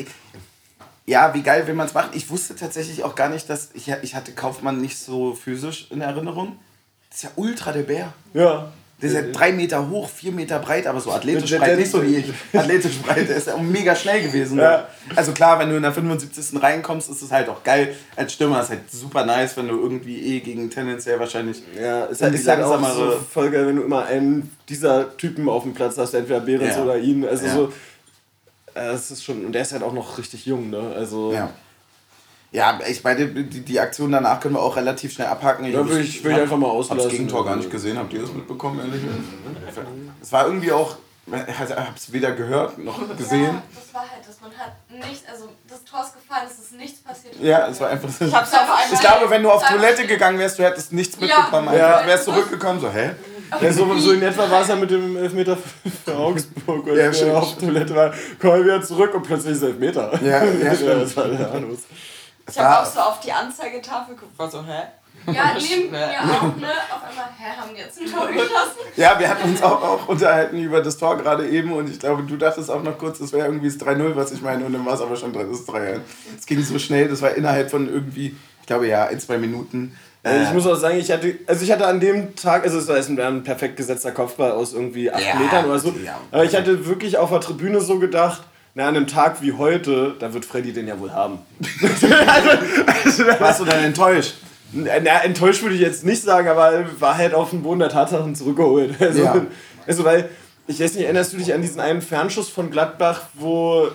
[1.11, 2.09] ja, wie geil will man es machen?
[2.13, 6.01] Ich wusste tatsächlich auch gar nicht, dass ich, ich hatte Kaufmann nicht so physisch in
[6.01, 6.57] Erinnerung.
[7.09, 8.13] Das ist ja ultra der Bär.
[8.33, 8.71] Ja.
[9.01, 11.77] Der ist ja drei Meter hoch, vier Meter breit, aber so athletisch Der- breit, der-
[11.77, 12.25] nicht so wie ich.
[12.53, 14.57] Athletisch breit, der ist ja mega schnell gewesen.
[14.57, 14.61] ne?
[14.63, 14.87] Ja.
[15.15, 16.61] Also klar, wenn du in der 75.
[16.61, 17.95] reinkommst, ist es halt auch geil.
[18.15, 22.21] Als Stürmer ist halt super nice, wenn du irgendwie eh gegen tendenziell wahrscheinlich Ja, ist
[22.21, 25.73] halt, ist halt auch so voll geil, wenn du immer einen dieser Typen auf dem
[25.73, 26.83] Platz hast, entweder Behrens Ja.
[26.83, 27.25] oder ihn.
[27.27, 27.73] Also so,
[28.75, 30.93] äh, es ist schon, und der ist halt auch noch richtig jung, ne?
[30.95, 31.49] Also, Ja.
[32.53, 35.63] Ja, ich meine, die, die Aktion danach können wir auch relativ schnell abhaken.
[35.71, 37.03] Ja, will ich- will ich hab- einfach mal Hab auslassen.
[37.03, 37.97] das Gegentor gar nicht gesehen.
[37.97, 39.01] Habt ihr das mitbekommen, ehrlich?
[40.21, 40.97] Es war irgendwie auch,
[41.27, 43.43] ich hab's weder gehört noch gesehen.
[43.45, 46.73] Ja, das war halt, dass man hat nicht, also das Tor ist gefallen, es ist
[46.73, 47.35] nichts passiert.
[47.41, 48.25] Ja, es war einfach so.
[48.25, 48.77] Ich hab's einmal.
[48.91, 51.73] Ich glaube, wenn du auf Toilette gegangen wärst, du hättest nichts mitbekommen.
[51.73, 51.93] Ja.
[51.99, 53.11] Einfach, wärst zurückgekommen, so, hä?
[53.59, 55.57] Ja, so, so in etwa war es ja mit dem Elfmeter
[56.05, 57.31] für Augsburg, Ja, stimmt.
[57.35, 58.13] auf Toilette waren.
[58.39, 60.11] Kommen wir wieder zurück und plötzlich ist Elfmeter.
[60.23, 61.01] Ja, ja, stimmt.
[61.03, 61.79] das war der Anus.
[62.49, 64.83] Ich habe auch so auf die Anzeigetafel geguckt, war so, hä?
[65.31, 66.67] Ja, neben mir auch, ne?
[66.89, 68.79] Auf einmal, hä, haben die jetzt ein Tor geschossen?
[68.95, 72.23] Ja, wir hatten uns auch, auch unterhalten über das Tor gerade eben und ich glaube,
[72.23, 74.85] du dachtest auch noch kurz, das wäre irgendwie das 3-0, was ich meine, und dann
[74.85, 75.99] war es aber schon das 3
[76.37, 79.95] Es ging so schnell, das war innerhalb von irgendwie, ich glaube ja, in zwei Minuten.
[80.23, 82.87] Äh, ich muss auch sagen, ich hatte, also ich hatte an dem Tag, also es
[82.87, 85.93] war ein, ein perfekt gesetzter Kopfball aus irgendwie 8 Ja, Metern oder so.
[86.03, 86.19] ja.
[86.31, 88.43] Aber ich hatte wirklich auf der Tribüne so gedacht,
[88.75, 91.39] na, an einem Tag wie heute, da wird Freddy den ja wohl haben.
[91.81, 92.07] also,
[93.03, 94.35] also, warst du dann enttäuscht?
[94.73, 98.35] na, enttäuscht würde ich jetzt nicht sagen, aber war halt auf den Boden der Tatsachen
[98.35, 98.95] zurückgeholt.
[99.01, 99.45] Also, Ja.
[99.87, 100.29] also weil,
[100.67, 103.87] ich weiß nicht, erinnerst du dich an diesen einen Fernschuss von Gladbach, wo,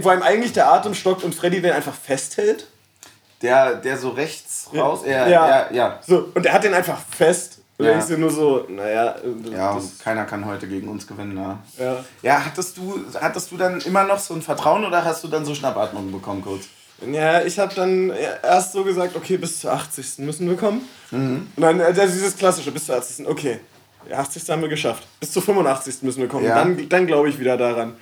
[0.00, 2.68] wo einem eigentlich der Atem stockt und Freddy den einfach festhält?
[3.42, 5.00] Der, der so rechts raus.
[5.06, 5.48] Ja, Ja.
[5.48, 6.00] ja, ja.
[6.06, 7.60] So, und er hat den einfach fest.
[7.78, 7.96] Und Ja.
[7.96, 9.14] ich sehe nur so, naja,
[9.46, 11.36] äh, Ja, keiner kann heute gegen uns gewinnen.
[11.36, 11.58] Ja.
[11.78, 12.04] ja.
[12.22, 15.44] ja, hattest du, hattest du dann immer noch so ein Vertrauen oder hast du dann
[15.44, 16.64] so Schnappatmung bekommen kurz?
[17.12, 18.10] Ja, ich habe dann
[18.42, 20.18] erst so gesagt, okay, bis zur 80.
[20.18, 20.80] müssen wir kommen.
[21.12, 23.28] Und dann äh, dieses klassische, bis zur 80.
[23.28, 23.60] Okay,
[24.08, 24.50] die 80.
[24.50, 25.06] haben wir geschafft.
[25.20, 26.02] Bis zur 85.
[26.02, 26.44] müssen wir kommen.
[26.46, 26.56] Ja.
[26.56, 27.94] Dann, dann glaube ich wieder daran.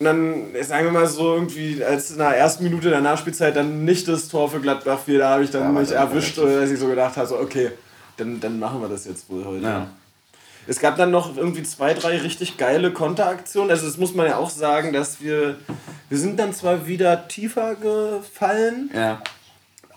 [0.00, 3.84] Und dann, sagen wir mal so, irgendwie, als in der ersten Minute der Nachspielzeit dann
[3.84, 6.60] nicht das Tor für Gladbach fiel, da habe ich dann Ja, mich dann erwischt, relativ.
[6.60, 7.70] dass ich so gedacht habe, so, okay,
[8.16, 9.62] dann, dann machen wir das jetzt wohl heute.
[9.62, 9.86] Ja.
[10.66, 13.70] Es gab dann noch irgendwie zwei, drei richtig geile Konteraktionen.
[13.70, 15.56] Also das muss man ja auch sagen, dass wir,
[16.08, 19.20] wir sind dann zwar wieder tiefer gefallen, Ja.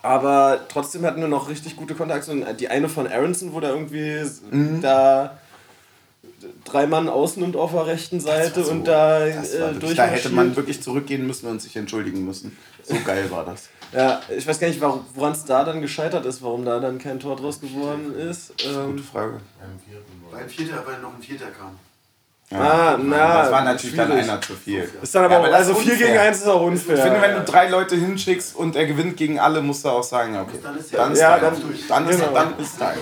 [0.02, 2.58] aber trotzdem hatten wir noch richtig gute Konteraktionen.
[2.58, 4.82] Die eine von Aronson, wo da irgendwie Mhm.
[4.82, 5.38] da
[6.66, 9.42] drei Mann ausnimmt auf der rechten Seite So, und da äh,
[9.74, 12.58] wirklich, da hätte man wirklich zurückgehen müssen und sich entschuldigen müssen.
[12.84, 13.70] So geil war das.
[13.94, 17.20] Ja, ich weiß gar nicht, woran es da dann gescheitert ist, warum da dann kein
[17.20, 18.54] Tor draus geworden ist.
[18.66, 19.40] Ähm, Gute Frage.
[20.32, 21.78] Weil ein Vierter, weil noch ein Vierter kam.
[22.56, 24.24] Ah, na, das war natürlich dann schwierig.
[24.30, 24.90] einer zu viel.
[25.02, 26.22] Ist dann aber, Ja, aber also ist 4 gegen unfair.
[26.22, 26.96] 1 ist auch unfair.
[26.96, 30.04] Ich finde, wenn du drei Leute hinschickst und er gewinnt gegen alle, musst du auch
[30.04, 30.60] sagen, ja, okay.
[30.62, 31.56] Dann ist Dann ist Ja, dann-
[31.90, 32.34] dann ist genau.
[32.34, 32.94] dann ist Tiger.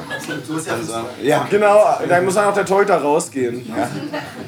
[0.47, 1.47] So ist ja Also, ja.
[1.49, 3.73] Genau, dann muss dann auch der Torhüter rausgehen.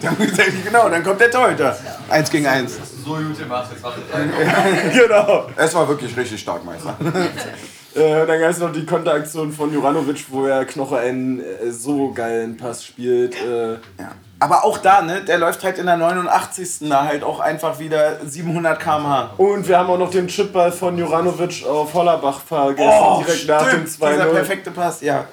[0.02, 0.18] Dann,
[0.64, 1.78] genau, dann kommt der Torhüter.
[2.10, 2.74] Eins gegen eins.
[3.06, 3.96] So gut gemacht, jetzt macht
[4.94, 5.48] genau.
[5.56, 6.96] Es war wirklich richtig stark, Meister.
[7.96, 12.12] Äh, dann gab es noch die Konteraktion von Juranovic, wo er Knoche einen äh, so
[12.12, 13.36] geilen Pass spielt.
[13.36, 14.12] Äh, Ja.
[14.40, 16.90] Aber auch da, ne, der läuft halt in der 89.
[16.90, 19.30] da halt auch einfach wieder 700 km/h.
[19.38, 23.84] und wir haben auch noch den Chipball von Juranovic auf Hollerbach vergessen, direkt nach dem
[23.84, 24.32] Oh, dieser 2-0.
[24.34, 25.24] perfekte Pass, ja.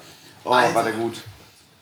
[0.45, 1.15] Oh, war der gut.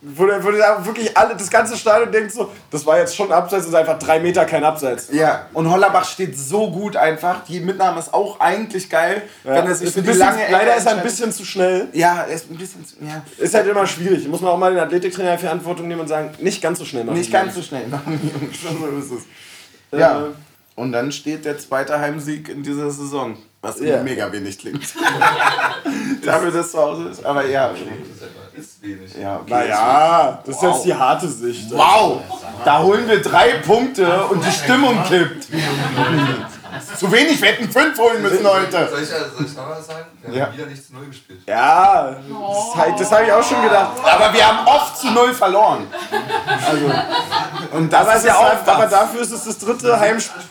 [0.02, 3.30] Wo, der- wo der wirklich alle, das ganze Stadion denkt so, das war jetzt schon
[3.34, 5.10] Abseits, das ist einfach drei Meter kein Abseits.
[5.12, 7.44] Ja, und Hollerbach steht so gut einfach.
[7.44, 9.56] Die Mitnahme ist auch eigentlich geil, Ja.
[9.56, 11.90] wenn er sich für die lange Ecke leider ist er ein bisschen zu schnell.
[11.92, 14.26] Ja, er ist ein bisschen zu, ja, Ist halt immer schwierig.
[14.30, 17.04] Muss man auch mal den Athletiktrainer in Verantwortung nehmen und sagen, nicht ganz so schnell
[17.04, 17.18] machen.
[17.18, 18.58] nicht ganz so schnell machen, Jungs.
[18.80, 18.88] So
[19.18, 19.22] ist
[19.92, 20.00] es.
[20.00, 20.28] Ja.
[20.76, 23.36] Und dann steht der zweite Heimsieg in dieser Saison.
[23.62, 24.02] Was Ja.
[24.04, 24.82] mega wenig klingt.
[26.26, 27.26] Dafür, dass es zu Hause ist.
[27.26, 27.72] Aber ja.
[28.56, 29.14] Ist wenig.
[29.22, 29.50] ja okay.
[29.52, 30.76] Naja, das ist Wow.
[30.76, 31.72] jetzt die harte Sicht.
[31.72, 32.22] Wow!
[32.64, 35.48] Da holen wir drei Punkte und die Stimmung kippt.
[36.98, 38.90] Zu wenig, wir hätten fünf holen müssen heute.
[38.90, 40.06] Soll ich, soll ich noch was sagen?
[40.24, 40.46] Wir Ja.
[40.46, 41.40] haben wieder nicht zu Null gespielt.
[41.48, 43.92] Ja, das, hab- das habe ich auch schon gedacht.
[44.04, 45.88] Aber wir haben oft zu null verloren.
[46.70, 46.86] Also,
[47.78, 50.42] und das Aber, es ist ja auch halt, aber dafür ist es das dritte Heimspiel.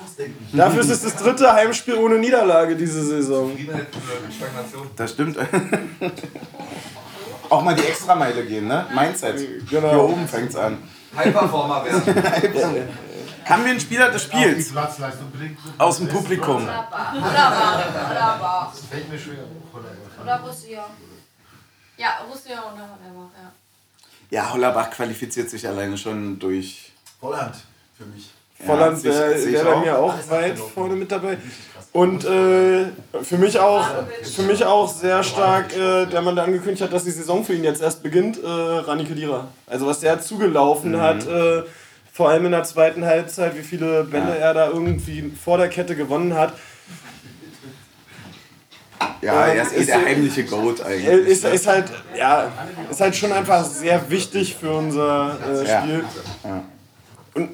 [0.52, 3.56] Dafür ist es das dritte Heimspiel ohne Niederlage diese Saison.
[4.96, 5.36] Das stimmt.
[7.50, 8.84] Auch mal die Extrameile gehen, ne?
[8.94, 9.68] Mindset.
[9.70, 9.88] Genau.
[9.90, 10.76] Hier oben fängt's an.
[11.16, 12.02] Hyperformer werden.
[13.44, 14.72] Haben wir einen Spieler des Spiels
[15.78, 16.56] aus dem Publikum?
[16.62, 17.12] Wunderbar.
[17.14, 18.72] Wunderbar.
[18.74, 19.44] Das fällt mir schwer.
[20.22, 20.86] Oder Russia.
[21.96, 23.52] Ja, Russia und Hollerbach, ja.
[24.30, 26.92] Ja, Hollerbach qualifiziert sich alleine schon durch.
[27.22, 27.54] Holland
[27.96, 28.30] für mich.
[28.64, 29.80] Volland sehe ich- wäre bei auch.
[29.84, 31.38] mir auch weit vorne mit dabei.
[31.92, 32.86] Und äh,
[33.22, 33.86] für, mich auch,
[34.22, 37.54] für mich auch sehr stark, äh, der man da angekündigt hat, dass die Saison für
[37.54, 39.48] ihn jetzt erst beginnt, äh, Rani Kedira.
[39.66, 41.00] Also was der zugelaufen Mhm.
[41.00, 41.62] hat, äh,
[42.18, 45.94] vor allem in der zweiten Halbzeit, wie viele Bälle er da irgendwie vor der Kette
[45.94, 46.52] gewonnen hat.
[49.22, 51.06] Ja, Ähm, er ist eh der heimliche Goat eigentlich.
[51.06, 51.50] Er ist, ne?
[51.50, 51.84] ist halt,
[52.16, 52.50] ja,
[52.90, 55.80] ist halt schon einfach sehr wichtig für unser äh, Ja.
[55.80, 56.04] Spiel.
[56.42, 56.64] Ja.
[57.34, 57.50] Und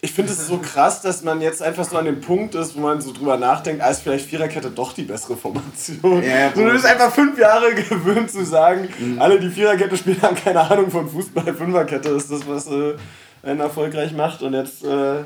[0.00, 2.80] ich finde es so krass, dass man jetzt einfach so an dem Punkt ist, wo
[2.80, 6.22] man so drüber nachdenkt, als vielleicht Viererkette doch die bessere Formation.
[6.22, 10.36] Ja, so, du bist einfach fünf Jahre gewöhnt zu sagen, alle die Viererkette spielen haben
[10.36, 11.52] keine Ahnung von Fußball.
[11.52, 12.94] Fünferkette ist das, was äh,
[13.42, 14.42] einen erfolgreich macht.
[14.42, 15.24] Und jetzt, äh,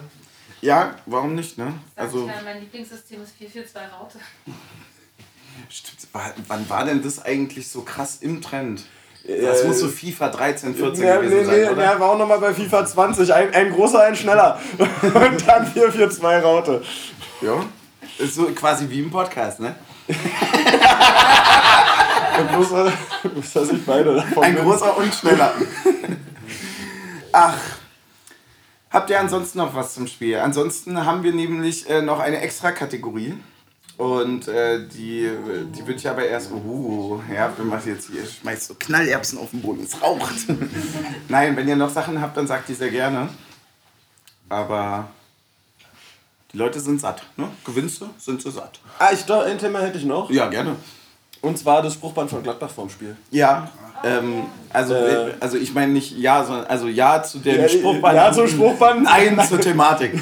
[0.61, 1.73] ja, warum nicht, ne?
[1.97, 4.19] Also, Also, mein Lieblingssystem ist 442 Raute.
[5.69, 8.85] stimmt, wa- wann war denn das eigentlich so krass im Trend?
[9.27, 11.75] Das äh, muss so FIFA 13, 14 ja, gewesen nee, sein, nee, oder?
[11.77, 13.33] der war auch nochmal bei FIFA 20.
[13.33, 14.59] Ein, ein großer, ein schneller.
[14.79, 16.83] Und dann 4-4-2 Raute.
[17.43, 17.65] Ja.
[18.19, 19.75] Ist so quasi wie im Podcast, ne?
[22.39, 25.53] Und bloß, äh, bloß, dass ich beide davon Ein großer und schneller.
[27.33, 27.59] Ach.
[28.91, 30.37] Habt ihr ansonsten noch was zum Spiel?
[30.37, 33.35] Ansonsten haben wir nämlich äh, noch eine extra Kategorie.
[33.97, 35.31] Und äh, die,
[35.75, 39.51] die würde ich aber erst, uh, ja, wenn man jetzt hier schmeißt so Knallerbsen auf
[39.51, 40.35] den Boden, es raucht.
[41.29, 43.29] Nein, wenn ihr noch Sachen habt, dann sagt die sehr gerne.
[44.49, 45.11] Aber
[46.53, 47.49] die Leute sind satt, ne?
[47.65, 48.81] Gewinnst du, sind sie satt.
[48.99, 50.31] Ah, ich doch, ein Thema hätte ich noch.
[50.31, 50.77] Ja, gerne.
[51.43, 53.17] Und zwar das Spruchband von Gladbach vorm Spiel.
[53.31, 53.71] Ja,
[54.05, 55.33] ähm, also, Äh.
[55.41, 58.15] also ich meine nicht ja, sondern also ja zu dem Ja, Spruchband.
[58.17, 59.03] ja zum Spruchband.
[59.05, 60.13] Nein zur Thematik.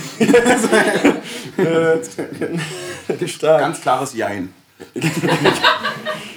[3.26, 3.60] Stark.
[3.60, 4.52] Ganz klares Jein.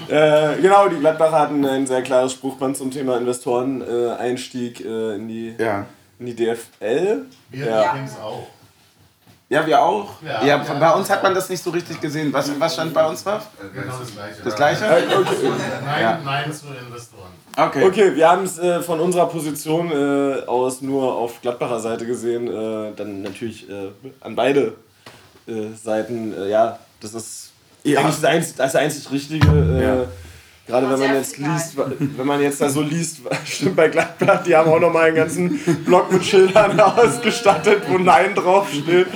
[0.09, 5.55] Äh, genau, die Gladbacher hatten ein sehr klares Spruchband zum Thema Investoren-Einstieg äh, in, die,
[5.57, 5.85] Ja.
[6.19, 7.27] in die DFL.
[7.49, 7.91] Wir Ja.
[7.91, 8.45] übrigens auch.
[9.51, 10.07] Ja, wir auch.
[10.25, 10.57] Ja, Ja.
[10.79, 12.31] bei uns hat man das nicht so richtig gesehen.
[12.31, 13.47] Was, was stand bei uns drauf?
[13.73, 14.41] Genau das Gleiche.
[14.45, 14.85] Das gleiche?
[15.85, 16.19] Nein, Ja.
[16.23, 17.31] nein zu Investoren.
[17.57, 17.83] Okay.
[17.83, 22.47] Okay, wir haben es äh, von unserer Position äh, aus nur auf Gladbacher Seite gesehen.
[22.47, 23.89] Äh, dann natürlich äh,
[24.21, 24.73] an beide
[25.47, 26.33] äh, Seiten.
[26.33, 27.51] Äh, ja, das ist
[27.83, 27.99] Ja.
[27.99, 30.07] eigentlich das, einzig, das einzig Richtige.
[30.71, 34.55] Gerade wenn man jetzt liest, wenn man jetzt da so liest, stimmt bei Gladbach, die
[34.55, 39.07] haben auch nochmal einen ganzen Block mit Schildern ausgestattet, wo Nein draufsteht.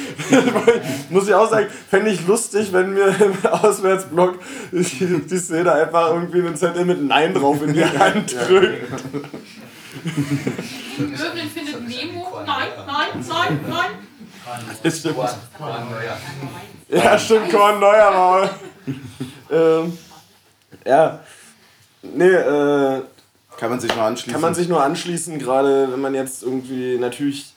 [1.10, 4.38] Muss ich auch sagen, fände ich lustig, wenn mir im Auswärtsblock
[4.72, 8.90] die, Szene einfach irgendwie einen Zettel mit Nein drauf in die Hand drückt.
[10.96, 12.40] Möbeln findet Nemo.
[12.46, 13.90] Nein, nein, nein, nein.
[14.82, 15.18] Das stimmt.
[15.18, 15.86] Mann,
[16.90, 16.98] ja.
[16.98, 18.50] Ja, stimmt, Korn Neuer war.
[19.50, 19.92] ähm,
[20.86, 21.20] ja.
[22.02, 23.00] Nee, äh,
[23.58, 24.32] Kann man sich nur anschließen.
[24.32, 27.52] kann man sich nur anschließen, gerade wenn man jetzt irgendwie natürlich.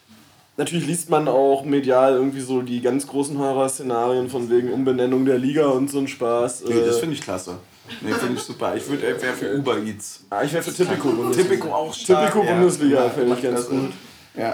[0.58, 5.38] Natürlich liest man auch medial irgendwie so die ganz großen Horrorszenarien von wegen Umbenennung der
[5.38, 6.66] Liga und so ein Spaß.
[6.68, 7.56] Nee, das Äh, finde ich klasse.
[8.02, 8.76] Nee, finde ich super.
[8.76, 10.26] Ich würde wäre für Uber Eats.
[10.30, 11.50] ah, ich wäre für Tipico Bundesliga.
[11.50, 12.32] Typico auch stark.
[12.34, 12.54] Tipico ja.
[12.54, 13.92] Bundesliga Ja, fände ich ganz das gut.
[14.36, 14.54] Ja.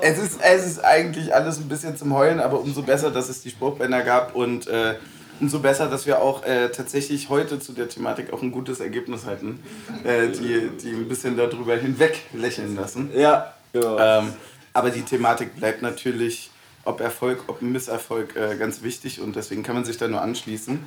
[0.00, 3.42] Es ist, es ist eigentlich alles ein bisschen zum Heulen, aber umso besser, dass es
[3.42, 4.94] die Spruchbänder gab und äh,
[5.40, 9.24] umso besser, dass wir auch äh, tatsächlich heute zu der Thematik auch ein gutes Ergebnis
[9.26, 9.62] hatten,
[10.04, 13.10] äh, die, die ein bisschen darüber hinweg lächeln lassen.
[13.14, 14.18] Ja, ja.
[14.18, 14.32] Ähm,
[14.72, 16.50] aber die Thematik bleibt natürlich,
[16.84, 20.78] ob Erfolg, ob Misserfolg, äh, ganz wichtig und deswegen kann man sich da nur anschließen.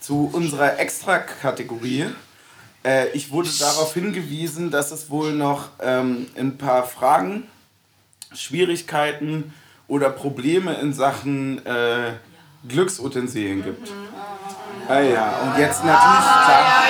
[0.00, 2.06] Zu unserer Extra-Kategorie.
[2.84, 7.46] Äh, ich wurde darauf hingewiesen, dass es wohl noch ähm, ein paar Fragen,
[8.34, 9.54] Schwierigkeiten
[9.86, 12.14] oder Probleme in Sachen äh,
[12.68, 13.90] Glücksutensilien gibt.
[14.88, 16.82] Ah ja, und jetzt natürlich klar,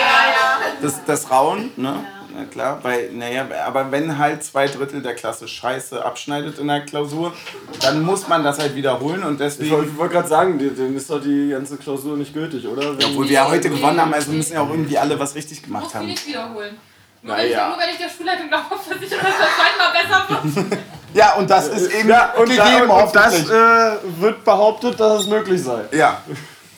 [0.80, 2.04] das, das Rauen, ne?
[2.34, 6.80] Na klar, weil, naja, aber wenn halt zwei Drittel der Klasse Scheiße abschneidet in der
[6.80, 7.34] Klausur,
[7.82, 11.10] dann muss man das halt wiederholen und ich deswegen, wollte wollt gerade sagen, denen ist
[11.10, 12.92] doch die ganze Klausur nicht gültig, oder?
[12.92, 15.84] Obwohl wir ja heute gewonnen haben, also müssen ja auch irgendwie alle was richtig gemacht
[15.84, 16.06] Muss haben.
[16.06, 16.76] nicht wiederholen.
[17.22, 17.68] Nur, Na wenn ich, ja.
[17.68, 20.80] nur wenn ich der Schulleitung glaube, versichere, dass das zweimal besser wird.
[21.14, 25.20] Ja, und das ist eben Ja, und, da, gegeben, und das äh, wird behauptet, dass
[25.20, 25.82] es möglich sei.
[25.92, 26.22] Ja.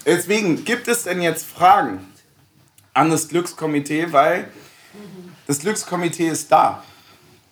[0.04, 2.12] Deswegen gibt es denn jetzt Fragen
[2.92, 4.48] an das Glückskomitee, weil
[5.46, 6.82] das Glückskomitee ist da.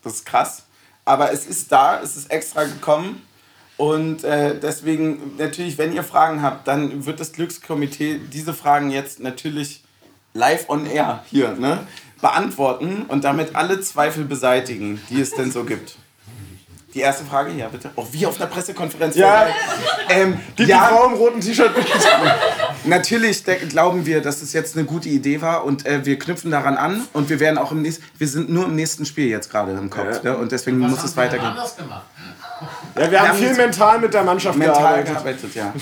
[0.03, 0.65] Das ist krass.
[1.05, 3.27] Aber es ist da, es ist extra gekommen.
[3.77, 9.21] Und äh, deswegen, natürlich, wenn ihr Fragen habt, dann wird das Glückskomitee diese Fragen jetzt
[9.21, 9.83] natürlich
[10.35, 11.87] live on air hier ne,
[12.23, 15.97] beantworten und damit alle Zweifel beseitigen, die es denn so gibt.
[16.95, 17.91] Die erste Frage, ja bitte.
[17.97, 19.17] Auch wie auf einer Pressekonferenz.
[19.17, 19.47] Ja.
[20.11, 21.71] Ähm, Die, ja, die Frau im roten T-Shirt.
[22.85, 26.77] Natürlich glauben wir, dass es jetzt eine gute Idee war und äh, wir knüpfen daran
[26.77, 29.73] an und wir werden auch im nächsten, wir sind nur im nächsten Spiel jetzt gerade
[29.73, 30.33] im Kopf Ja.
[30.33, 30.37] ne?
[30.37, 31.49] und deswegen Was muss haben es weitergehen.
[31.49, 32.03] anders gemacht?
[32.99, 35.07] Ja, wir haben haben viel mental mit der Mannschaft Mental gearbeitet.
[35.15, 35.73] gearbeitet, ja.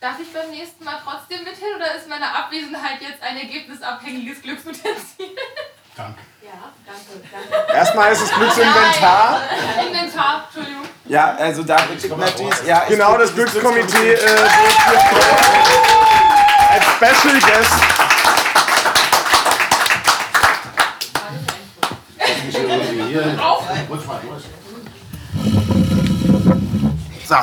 [0.00, 5.34] Darf ich beim nächsten Mal trotzdem mithin oder ist meine Abwesenheit jetzt ein ergebnisabhängiges Glücksutensil?
[5.96, 6.20] Danke.
[6.42, 7.72] Ja, danke, danke.
[7.72, 9.40] Erstmal ist es Glücksinventar.
[9.86, 10.84] Inventar, Entschuldigung.
[11.06, 14.50] Ja, also da wird natürlich, ja, Genau, das Glückskomitee äh, wird
[14.84, 15.00] hier
[16.70, 17.72] als Special Guest.
[27.26, 27.36] So,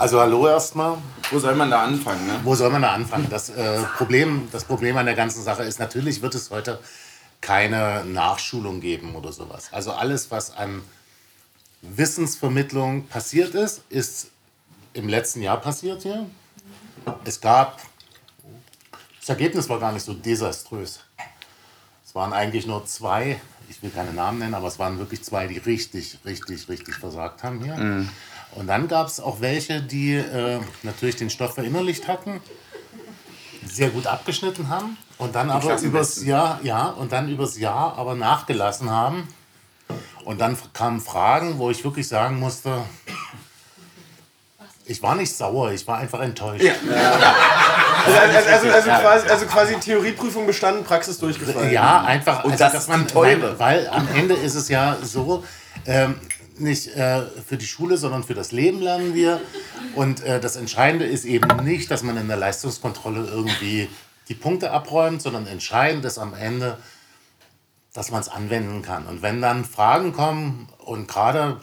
[0.00, 0.96] Also hallo erstmal.
[1.30, 2.26] wo soll man da anfangen?
[2.26, 2.40] Ne?
[2.42, 3.26] Wo soll man da anfangen?
[3.28, 6.80] Das, äh, Problem, das Problem an der ganzen Sache ist, natürlich wird es heute
[7.42, 9.68] keine Nachschulung geben oder sowas.
[9.72, 10.80] Also alles, was an
[11.82, 14.28] Wissensvermittlung passiert ist, ist
[14.94, 16.24] im letzten Jahr passiert hier.
[17.26, 17.82] Es gab,
[19.18, 21.00] das Ergebnis war gar nicht so desaströs.
[22.06, 23.38] Es waren eigentlich nur zwei,
[23.68, 27.42] ich will keine Namen nennen, aber es waren wirklich zwei, die richtig, richtig, richtig versagt
[27.42, 28.06] haben hier.
[28.52, 32.40] Und dann gab es auch welche, die äh, natürlich den Stoff verinnerlicht hatten,
[33.64, 36.24] sehr gut abgeschnitten haben und dann aber Klassenbesten.
[36.24, 39.28] übers Jahr, ja, und dann übers Jahr aber nachgelassen haben.
[40.24, 42.84] Und dann kamen Fragen, wo ich wirklich sagen musste,
[44.84, 46.64] ich war nicht sauer, ich war einfach enttäuscht.
[48.02, 51.70] Also, also, also, also, quasi, also quasi Theorieprüfung bestanden, Praxis durchgefallen.
[51.70, 52.44] Ja, einfach.
[52.44, 53.58] Und also, das dass ist man, die teure.
[53.58, 55.44] Weil am Ende ist es ja so,
[55.86, 56.18] ähm,
[56.60, 59.40] nicht äh, für die Schule, sondern für das Leben lernen wir.
[59.94, 63.88] Und äh, das Entscheidende ist eben nicht, dass man in der Leistungskontrolle irgendwie
[64.28, 66.78] die Punkte abräumt, sondern entscheidend ist am Ende,
[67.92, 69.06] dass man es anwenden kann.
[69.06, 71.58] Und wenn dann Fragen kommen und gerade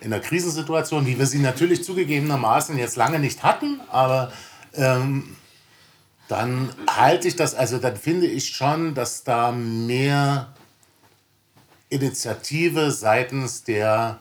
[0.00, 4.32] in der Krisensituation, wie wir sie natürlich zugegebenermaßen jetzt lange nicht hatten, aber
[4.74, 5.36] ähm,
[6.28, 10.54] dann halte ich das, also dann finde ich schon, dass da mehr
[11.90, 14.18] Initiative seitens der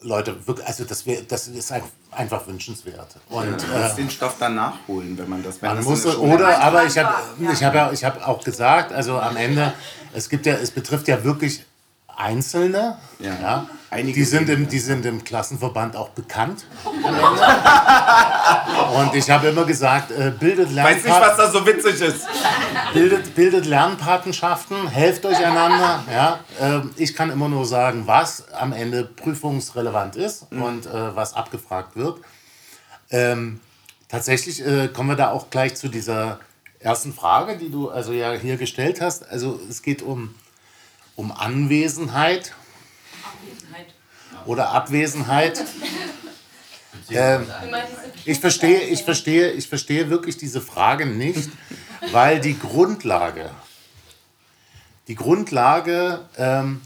[0.00, 0.36] Leute
[0.66, 3.16] also das, wär, das ist ein- einfach wünschenswert.
[3.28, 6.04] Und Man äh, muss den Stoff dann nachholen, wenn man das wenn man das muss,
[6.16, 7.52] oder, aber ich habe Ja.
[7.52, 9.72] ich hab ja, ich hab auch gesagt, also am Ende,
[10.12, 11.64] es gibt ja, es betrifft ja wirklich
[12.16, 13.32] Einzelne, Ja.
[13.40, 13.66] ja.
[13.94, 16.64] Die, sind im, die sind im Klassenverband auch bekannt.
[18.94, 22.26] Und ich habe immer gesagt, äh, bildet Weiß nicht, was da so witzig ist.
[22.94, 26.02] bildet, bildet Lernpatenschaften, helft euch einander.
[26.10, 26.40] Ja.
[26.58, 31.94] Ähm, ich kann immer nur sagen, was am Ende prüfungsrelevant ist und äh, was abgefragt
[31.96, 32.18] wird.
[33.10, 33.60] Ähm,
[34.08, 36.40] tatsächlich äh, kommen wir da auch gleich zu dieser
[36.80, 39.28] ersten Frage, die du also ja hier gestellt hast.
[39.28, 40.34] Also es geht um,
[41.16, 42.52] um Anwesenheit
[44.46, 45.64] oder Abwesenheit.
[47.10, 47.46] Ähm,
[48.24, 51.50] ich verstehe, ich verstehe, ich verstehe wirklich diese Frage nicht,
[52.10, 53.50] weil die Grundlage,
[55.08, 56.80] die Grundlage ähm,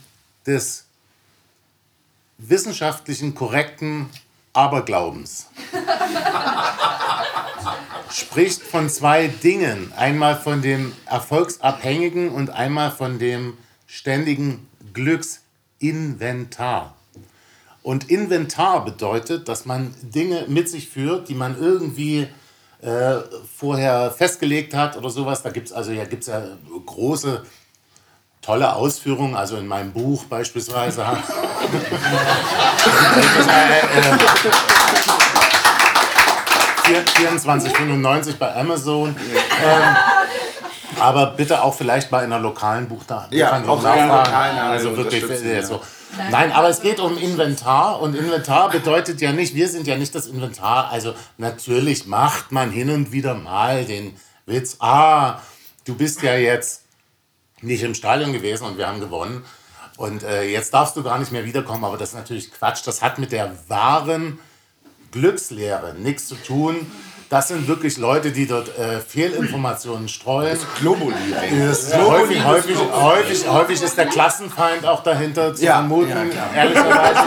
[0.47, 0.87] des
[2.39, 4.09] wissenschaftlichen korrekten
[4.53, 5.49] Aberglaubens
[8.11, 9.93] spricht von zwei Dingen.
[9.97, 13.57] Einmal von dem erfolgsabhängigen und einmal von dem
[13.87, 16.95] ständigen Glücksinventar.
[17.83, 22.27] Und Inventar bedeutet, dass man Dinge mit sich führt, die man irgendwie
[22.83, 23.19] äh,
[23.57, 25.43] vorher festgelegt hat oder sowas.
[25.43, 26.43] Da gibt es also ja, gibt's ja
[26.85, 27.45] große,
[28.43, 29.37] tolle Ausführungen.
[29.37, 31.07] Also in meinem Buch beispielsweise.
[36.89, 39.09] Äh, 24,95 bei Amazon.
[39.09, 39.97] Ähm,
[41.01, 44.09] aber bitte auch vielleicht bei einer lokalen Buchhandlung Ja, auch nachfragen.
[44.09, 45.63] lokalen, Also wirklich unterstützen, äh, ja.
[45.67, 45.81] so.
[46.31, 50.15] Nein, aber es geht um Inventar und Inventar bedeutet ja nicht, wir sind ja nicht
[50.15, 50.91] das Inventar.
[50.91, 54.17] Also natürlich macht man hin und wieder mal den
[54.47, 55.41] Witz, ah,
[55.85, 56.83] du bist ja jetzt
[57.61, 59.45] nicht im Stadion gewesen und wir haben gewonnen.
[59.97, 62.87] Und äh, jetzt darfst du gar nicht mehr wiederkommen, aber das ist natürlich Quatsch.
[62.87, 64.39] Das hat mit der wahren
[65.11, 66.91] Glückslehre nichts zu tun.
[67.29, 70.57] Das sind wirklich Leute, die dort äh, Fehlinformationen streuen.
[70.79, 71.15] Globuli
[71.69, 77.21] Ist häufig, häufig, häufig, häufig ist der Klassenfeind auch dahinter zu Ja, vermuten, ja, ehrlicherweise.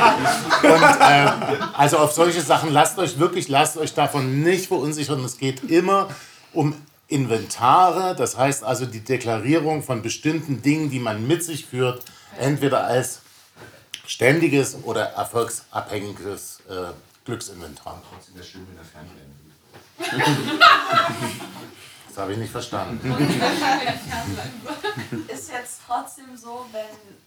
[0.63, 5.21] Und äh, also auf solche Sachen lasst euch wirklich, lasst euch davon nicht verunsichern.
[5.25, 6.07] Es geht immer
[6.53, 6.75] um
[7.09, 12.03] Inventare, das heißt also die Deklarierung von bestimmten Dingen, die man mit sich führt,
[12.39, 13.19] entweder als
[14.05, 16.93] ständiges oder erfolgsabhängiges äh,
[17.25, 18.01] Glücksinventar.
[18.09, 19.48] Trotzdem wäre schön, wenn der Fernbrenn
[22.07, 23.11] Das habe ich nicht verstanden.
[25.27, 26.81] Ist jetzt trotzdem so, wenn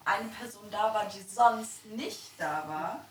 [0.04, 3.04] eine Person da war, die sonst nicht da war,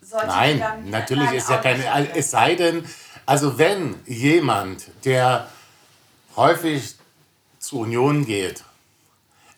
[0.00, 2.14] sollte die Nein, dann natürlich Nein, ist ja keine.
[2.16, 2.84] Es sei denn,
[3.26, 5.48] also wenn jemand, der
[6.36, 6.96] häufig
[7.58, 8.64] zur Union geht,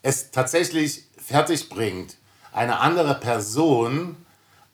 [0.03, 2.17] es tatsächlich fertig bringt,
[2.53, 4.17] eine andere Person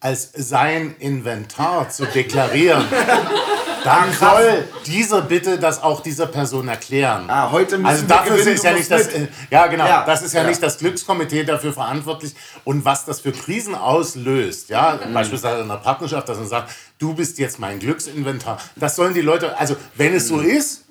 [0.01, 2.87] als sein Inventar zu deklarieren,
[3.87, 7.25] dann soll dieser bitte das auch dieser Person erklären.
[7.29, 9.15] Ah, heute müssen Also wir dafür gewinnen, ist ja nicht das, mit.
[9.15, 10.49] äh, ja genau, Ja, das ist ja, ja.
[10.49, 12.35] nicht das Glückskomitee dafür verantwortlich
[12.65, 15.15] und was das für Krisen auslöst, ja, Mhm.
[15.15, 18.59] beispielsweise in einer Partnerschaft, dass man sagt, du bist jetzt mein Glücksinventar.
[18.77, 20.35] Das sollen die Leute, also wenn es Mhm.
[20.37, 20.85] so ist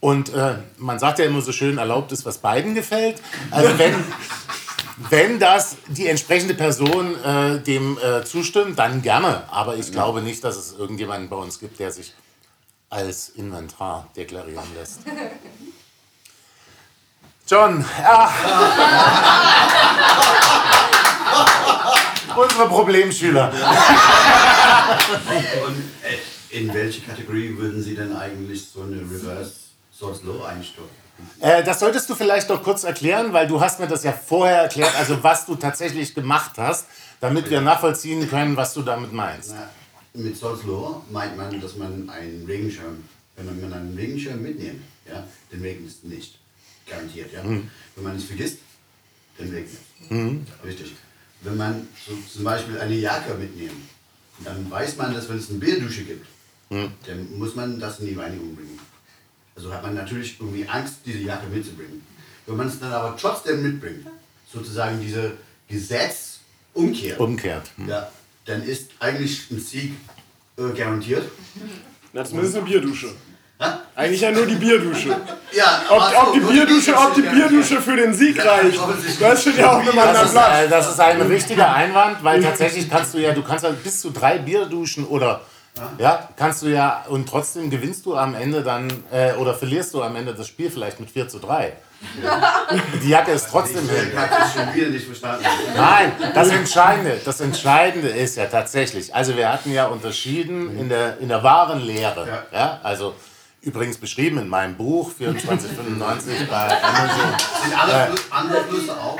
[0.00, 3.94] und äh, man sagt ja immer so schön, erlaubt ist, was beiden gefällt, also wenn
[5.10, 9.42] wenn das die entsprechende Person äh, dem äh, zustimmt, dann gerne.
[9.50, 12.14] Aber ich glaube nicht, dass es irgendjemanden bei uns gibt, der sich
[12.94, 15.00] als Inventar deklarieren lässt.
[17.46, 18.32] John, ja.
[22.36, 23.52] Unsere Problemschüler.
[25.66, 29.52] Und äh, in welche Kategorie würden Sie denn eigentlich so eine Reverse
[29.92, 30.88] Source Law einstellen?
[31.40, 34.62] Äh, das solltest du vielleicht noch kurz erklären, weil du hast mir das ja vorher
[34.62, 36.86] erklärt, also was du tatsächlich gemacht hast,
[37.20, 39.52] damit wir nachvollziehen können, was du damit meinst.
[39.54, 39.68] Na,
[40.14, 43.02] mit Law meint man, dass man einen Regenschirm,
[43.36, 46.38] wenn man einen Regenschirm mitnimmt, ja, den regnet es nicht.
[46.86, 47.42] Garantiert, ja.
[47.44, 48.58] Wenn man es vergisst,
[49.38, 50.66] dann regnet es.
[50.66, 50.92] Richtig.
[51.40, 53.72] Wenn man so zum Beispiel eine Jacke mitnimmt,
[54.44, 56.26] dann weiß man, dass wenn es eine Bierdusche gibt,
[56.70, 58.78] dann muss man das in die Reinigung bringen.
[59.56, 62.02] Also hat man natürlich irgendwie Angst, diese Jacke mitzubringen.
[62.46, 64.06] Wenn man es dann aber trotzdem mitbringt,
[64.52, 65.32] sozusagen diese
[65.68, 67.70] Gesetzumkehr, Umkehrt.
[67.86, 68.10] ja,
[68.44, 69.94] dann ist eigentlich ein Sieg
[70.58, 71.24] äh, garantiert.
[72.12, 73.08] Na, zumindest eine Bierdusche.
[73.60, 73.80] Ja?
[73.94, 75.16] Eigentlich ja nur die Bierdusche.
[75.56, 77.22] Ja, Ob, ob die Bierdusche, ob die.
[77.22, 78.76] Bierdusche für den Sieg Ja, reicht,
[79.20, 80.64] das steht ja auch einem anderen Das ist, Blatt.
[80.64, 84.00] äh, das ist ein wichtiger Einwand, weil tatsächlich kannst du ja, du kannst ja bis
[84.00, 85.42] zu drei Bier duschen oder
[85.98, 90.02] ja, kannst du ja und trotzdem gewinnst du am Ende dann äh, oder verlierst du
[90.02, 91.72] am Ende das Spiel vielleicht mit 4 zu 3.
[93.02, 94.08] Die Jacke ist trotzdem hin.
[94.12, 95.44] Ich habe das schon wieder nicht verstanden.
[95.74, 101.18] Nein, das Entscheidende, das Entscheidende ist ja tatsächlich, also wir hatten ja unterschieden in der,
[101.18, 102.58] in der wahren Lehre, Ja.
[102.58, 103.14] ja, also
[103.62, 107.18] übrigens beschrieben in meinem Buch 2495 bei Amazon.
[107.62, 109.18] Sind alle Fl- andere Flüsse auch?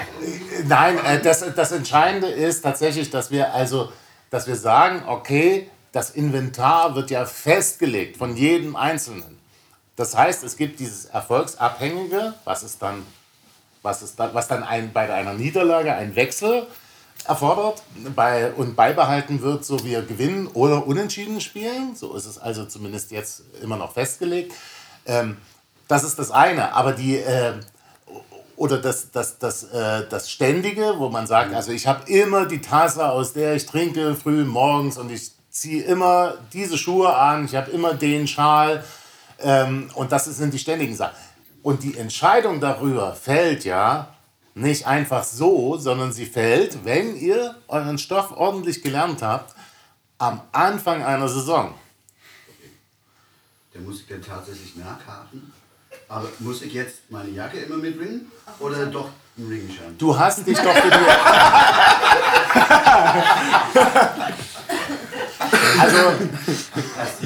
[0.66, 3.90] Nein, äh, das, das Entscheidende ist tatsächlich, dass wir also,
[4.28, 9.38] dass wir sagen, okay, das Inventar wird ja festgelegt von jedem Einzelnen.
[9.94, 13.06] Das heißt, es gibt dieses Erfolgsabhängige, was ist dann,
[13.80, 16.66] was ist dann, was dann ein, bei einer Niederlage ein Wechsel
[17.28, 17.84] erfordert
[18.16, 21.94] bei, und beibehalten wird, so wir gewinnen oder unentschieden spielen.
[21.94, 24.52] So ist es also zumindest jetzt immer noch festgelegt.
[25.06, 25.36] Ähm,
[25.86, 26.74] das ist das eine.
[26.74, 27.52] Aber die, äh,
[28.56, 32.60] oder das, das, das, äh, das Ständige, wo man sagt, also ich habe immer die
[32.60, 37.54] Tasse, aus der ich trinke, früh morgens und ich ziehe immer diese Schuhe an, ich
[37.54, 38.84] habe immer den Schal
[39.38, 41.16] ähm, und das sind die ständigen Sachen.
[41.62, 44.08] Und die Entscheidung darüber fällt ja
[44.54, 49.54] nicht einfach so, sondern sie fällt, wenn ihr euren Stoff ordentlich gelernt habt,
[50.18, 51.74] am Anfang einer Saison.
[53.72, 55.52] Der muss ich dann tatsächlich nachhaken.
[56.08, 58.30] Aber muss ich jetzt meine Jacke immer mitbringen?
[58.58, 59.96] Oder doch einen Regenschirm?
[59.98, 60.96] Du hast dich doch für die.
[65.80, 65.96] Also,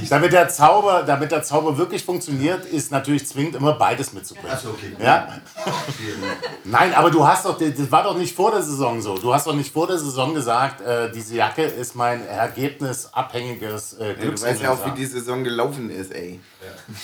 [0.08, 4.50] damit der, Zauber, damit der Zauber wirklich funktioniert, ist natürlich zwingend immer beides mitzubringen.
[4.50, 4.92] Achso, okay.
[4.98, 5.28] Ja?
[6.64, 9.16] Nein, aber du hast doch, das war doch nicht vor der Saison so.
[9.18, 14.08] Du hast doch nicht vor der Saison gesagt, äh, diese Jacke ist mein ergebnisabhängiges äh,
[14.08, 16.40] Ja, du weißt ja auch, wie die Saison gelaufen ist, ey.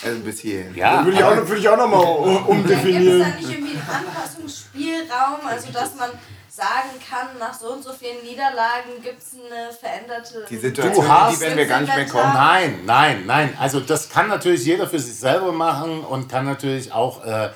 [0.03, 0.75] Also bis hierhin.
[0.75, 3.19] Ja, Würde ich auch, ich auch nochmal Gibt es umdefinieren.
[3.19, 6.09] da nicht irgendwie einen Anpassungsspielraum, also dass man
[6.55, 10.45] sagen kann, nach so und so vielen Niederlagen gibt es eine veränderte...
[10.49, 12.33] Die Situation, Du hast- die werden wir gar nicht mehr kommen.
[12.33, 13.57] Nein, nein, nein.
[13.59, 17.49] Also das kann natürlich jeder für sich selber machen und kann natürlich auch äh,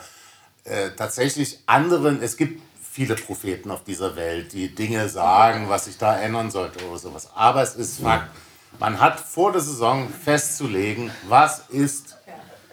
[0.66, 5.98] äh, tatsächlich anderen, es gibt viele Propheten auf dieser Welt, die Dinge sagen, was sich
[5.98, 7.30] da ändern sollte oder sowas.
[7.34, 8.30] Aber es ist Fakt,
[8.80, 12.18] man hat vor der Saison festzulegen, was ist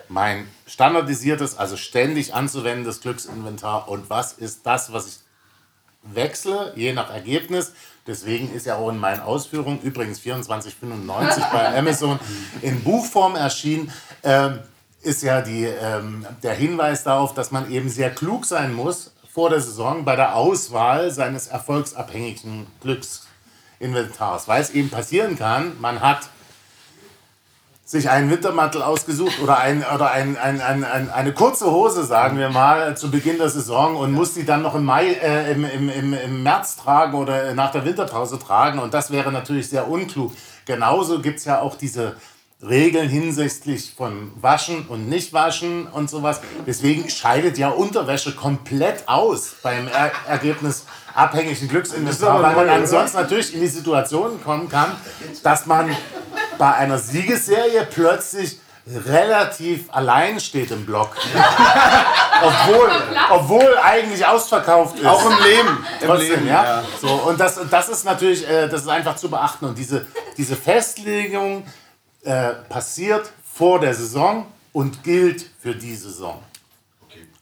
[0.09, 5.19] mein standardisiertes, also ständig anzuwendendes Glücksinventar und was ist das, was ich
[6.15, 7.73] wechsle, je nach Ergebnis.
[8.07, 12.19] Deswegen ist ja auch in meinen Ausführungen, übrigens 2495 bei Amazon
[12.63, 13.93] in Buchform erschienen,
[14.23, 14.61] ähm,
[15.03, 19.51] ist ja die, ähm, der Hinweis darauf, dass man eben sehr klug sein muss vor
[19.51, 24.49] der Saison bei der Auswahl seines erfolgsabhängigen Glücksinventars.
[24.49, 26.31] Weil es eben passieren kann, man hat
[27.97, 32.39] sich einen Wintermantel ausgesucht oder, ein, oder ein, ein, ein, ein, eine kurze Hose, sagen
[32.39, 35.65] wir mal, zu Beginn der Saison und muss die dann noch im, Mai, äh, im,
[35.65, 38.79] im, im, im März tragen oder nach der Winterpause tragen.
[38.79, 40.33] Und das wäre natürlich sehr unklug.
[40.67, 42.17] Genauso gibt es ja auch diese
[42.63, 46.41] Regeln hinsichtlich von Waschen und Nicht-Waschen und sowas.
[46.67, 50.39] Deswegen scheidet ja Unterwäsche komplett aus beim er
[51.17, 54.93] ergebnisabhängigen Glücksinvestor, weil man ansonsten natürlich in die Situation kommen kann,
[55.43, 55.97] dass man
[56.59, 61.11] bei einer Siegesserie plötzlich relativ allein steht im Block.
[62.43, 62.91] obwohl,
[63.31, 65.07] obwohl eigentlich ausverkauft ist.
[65.07, 65.87] Auch im Leben.
[66.01, 66.65] Im Trotzdem, Leben, ja.
[66.65, 66.85] ja.
[67.01, 69.65] So, und das, das ist natürlich, äh, das ist einfach zu beachten.
[69.65, 70.07] Und diese,
[70.37, 71.65] diese Festlegung
[72.23, 76.41] äh, passiert vor der Saison und gilt für die Saison.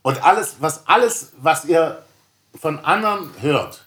[0.01, 2.05] Und alles, was alles, was ihr
[2.61, 3.85] von anderen hört,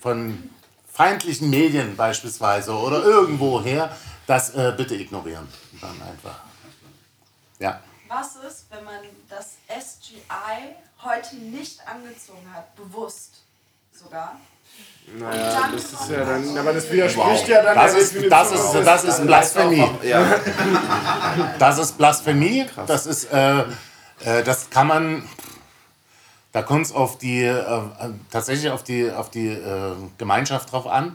[0.00, 0.50] von
[0.92, 3.94] feindlichen Medien beispielsweise oder irgendwoher,
[4.26, 5.46] das äh, bitte ignorieren.
[5.80, 6.40] Dann einfach.
[7.58, 7.80] Ja.
[8.08, 13.42] Was ist, wenn man das SGI heute nicht angezogen hat, bewusst
[13.92, 14.36] sogar?
[15.18, 19.04] Naja, das ist ja dann, aber das widerspricht ja dann Das ist, das ist, das
[19.04, 19.88] ist Blasphemie.
[20.02, 20.40] Ja.
[21.58, 22.66] Das ist Blasphemie.
[22.86, 23.60] Das ist, äh,
[24.24, 25.28] äh, das kann man,
[26.56, 27.84] da kommt es auf die, äh, äh,
[28.30, 31.14] tatsächlich auf die, auf die äh, Gemeinschaft drauf an.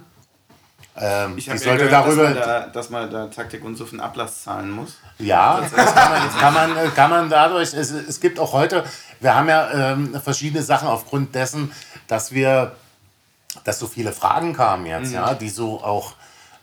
[0.95, 3.85] Ähm, Ich die sollte gehört, darüber, dass, man da, dass man da Taktik und so
[3.85, 4.99] einen Ablass zahlen muss.
[5.17, 8.83] Ja, das kann man, kann man, äh, kann man dadurch, es, es gibt auch heute,
[9.19, 11.71] wir haben ja ähm, verschiedene Sachen aufgrund dessen,
[12.05, 12.73] dass wir,
[13.63, 16.13] dass so viele Fragen kamen jetzt, ja, die so auch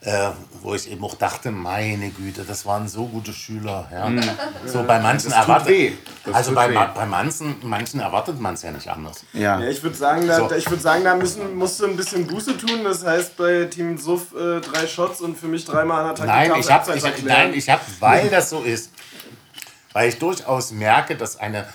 [0.00, 0.30] äh,
[0.62, 3.88] wo ich eben auch dachte, meine Güte, das waren so gute Schüler.
[3.92, 4.08] Ja.
[4.64, 5.92] So bei manchen Das tut erwartet, weh.
[6.24, 6.78] Das also tut bei, weh.
[6.94, 9.24] bei manchen, manchen erwartet man es ja nicht anders.
[9.32, 9.58] Ja.
[9.60, 10.52] Ja, ich würde sagen, da, So.
[10.54, 12.84] ich würd sagen, da müssen, musst du ein bisschen Buße tun.
[12.84, 16.52] Das heißt, bei Team Suff äh, drei Shots und für mich dreimal an der Nein,
[16.58, 16.92] ich habe,
[17.24, 18.92] nein, ich habe, weil das so ist,
[19.92, 21.66] weil ich durchaus merke, dass eine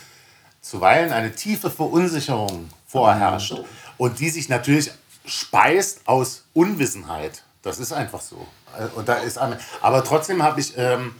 [0.62, 3.54] zuweilen eine tiefe Verunsicherung vorherrscht
[3.98, 4.90] und die sich natürlich
[5.26, 7.43] speist aus Unwissenheit.
[7.64, 8.46] Das ist einfach so.
[8.78, 9.38] Äh, Und da ist
[9.80, 11.14] aber trotzdem habe ich, ähm,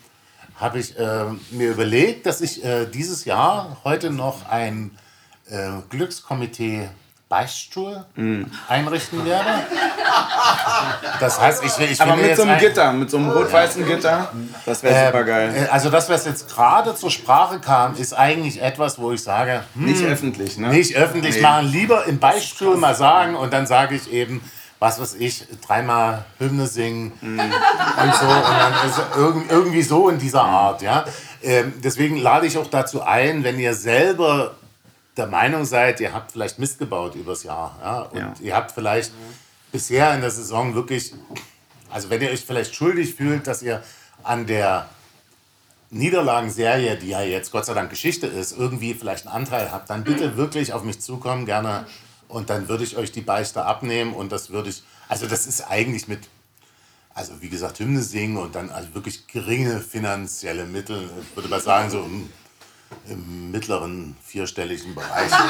[0.56, 4.96] habe ich ähm, mir überlegt, dass ich äh, dieses Jahr heute noch ein
[5.50, 6.88] äh, Glückskomitee
[7.30, 8.04] Beichtstuhl
[8.68, 9.48] einrichten werde.
[11.18, 13.84] Das heißt, ich, will- ich Aber mit so einem ein- Gitter, mit so einem rot-weißen
[13.86, 14.30] Gitter,
[14.66, 15.52] das wäre super geil.
[15.56, 19.64] äh, Also das, was jetzt gerade zur Sprache kam, ist eigentlich etwas, wo ich sage,
[19.74, 20.68] hm, Nicht öffentlich, ne?
[20.68, 21.40] nicht öffentlich Nee.
[21.42, 24.40] machen, lieber im Beispiel mal sagen und dann sage ich eben,
[24.84, 27.40] was weiß ich, dreimal Hymne singen Mhm.
[27.40, 31.04] und so und dann ist irg- irgendwie so in dieser Art, ja.
[31.42, 34.54] Ähm, deswegen lade ich auch dazu ein, wenn ihr selber
[35.16, 38.32] der Meinung seid, ihr habt vielleicht Mist gebaut übers Jahr, ja, und Ja.
[38.40, 39.12] ihr habt vielleicht
[39.72, 41.12] bisher in der Saison wirklich,
[41.90, 43.82] also wenn ihr euch vielleicht schuldig fühlt, dass ihr
[44.22, 44.88] an der
[45.90, 50.02] Niederlagenserie, die ja jetzt Gott sei Dank Geschichte ist, irgendwie vielleicht einen Anteil habt, dann
[50.02, 51.86] bitte wirklich auf mich zukommen, gerne.
[52.28, 55.62] Und dann würde ich euch die Beichte abnehmen und das würde ich, also das ist
[55.62, 56.20] eigentlich mit,
[57.14, 61.60] also wie gesagt, Hymne singen und dann also wirklich geringe finanzielle Mittel, ich würde mal
[61.60, 62.30] sagen, so im,
[63.08, 65.30] im mittleren vierstelligen Bereich.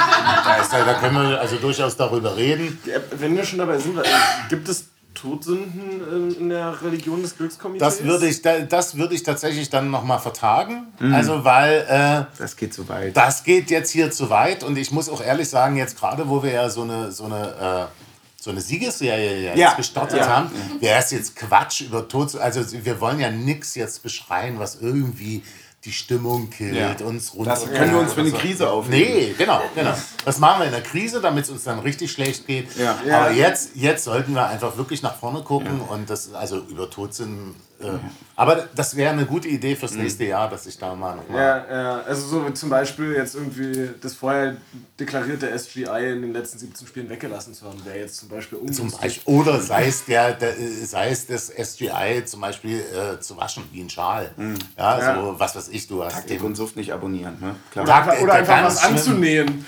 [0.45, 2.79] Da, ist, da können wir also durchaus darüber reden.
[3.11, 3.99] Wenn wir schon dabei sind,
[4.47, 4.85] gibt es
[5.15, 7.79] Todsünden ähm, in der Religion des Glückskomitees?
[7.97, 10.87] Das würde ich, da- das würde ich tatsächlich dann nochmal vertagen.
[11.11, 13.17] Also weil äh, Das geht zu weit.
[13.17, 16.43] Das geht jetzt hier zu weit und ich muss auch ehrlich sagen, jetzt gerade wo
[16.43, 19.73] wir ja so eine, so eine, äh, so eine Siegesserie jetzt Ja.
[19.73, 20.27] gestartet Ja.
[20.27, 22.35] haben, wäre es jetzt Quatsch über Tod.
[22.35, 25.41] Also wir wollen ja nichts jetzt beschreien, was irgendwie
[25.85, 26.95] die Stimmung killt, Ja.
[27.05, 27.51] uns runter.
[27.51, 29.05] Das können wir uns für eine Krise aufnehmen.
[29.05, 29.93] Nee, genau, genau.
[30.25, 32.75] Das machen wir in der Krise, damit es uns dann richtig schlecht geht.
[32.75, 32.97] Ja.
[33.11, 37.55] Aber jetzt, jetzt sollten wir einfach wirklich nach vorne gucken und das, also über Todsinn.
[37.85, 37.99] Äh,
[38.37, 41.41] aber das wäre eine gute Idee fürs nächste Jahr, dass ich da mal nochmal.
[41.69, 44.57] Ja, ja, also so zum Beispiel jetzt irgendwie das vorher
[44.99, 48.67] deklarierte SGI in den letzten 17 Spielen weggelassen zu haben, wäre jetzt zum Beispiel Zum
[48.87, 49.01] ungünstig.
[49.01, 50.53] Beispiel, oder sei es, der, der,
[50.85, 54.31] sei es das SGI zum Beispiel äh, zu waschen, wie ein Schal.
[54.77, 55.15] Ja, Ja.
[55.15, 57.55] so was weiß ich, du hast Taktik eben- und Suft nicht abonnieren, ne?
[57.71, 57.85] Klar.
[57.85, 58.95] Takt- Oder, oder einfach was schlimm.
[58.95, 59.65] anzunähen.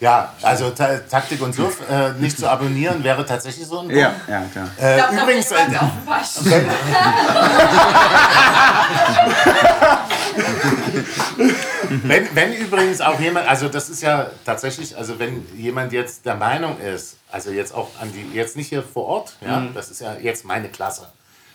[0.00, 3.96] Ja, also Ta Taktik und Suff äh, nicht zu abonnieren wäre tatsächlich so ein Punkt.
[3.96, 4.68] Ja, ja, klar.
[4.80, 5.56] Äh, Ich glaub, übrigens, äh.
[12.04, 16.34] Wenn, wenn übrigens auch jemand, also das ist ja tatsächlich, also wenn jemand jetzt der
[16.36, 19.74] Meinung ist, also jetzt auch an die, jetzt nicht hier vor Ort, ja, Mhm.
[19.74, 21.02] das ist ja jetzt meine Klasse.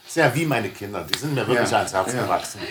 [0.04, 2.24] Das ist ja wie meine Kinder, die sind mir wirklich Ja, ans Herz ja.
[2.24, 2.62] gewachsen.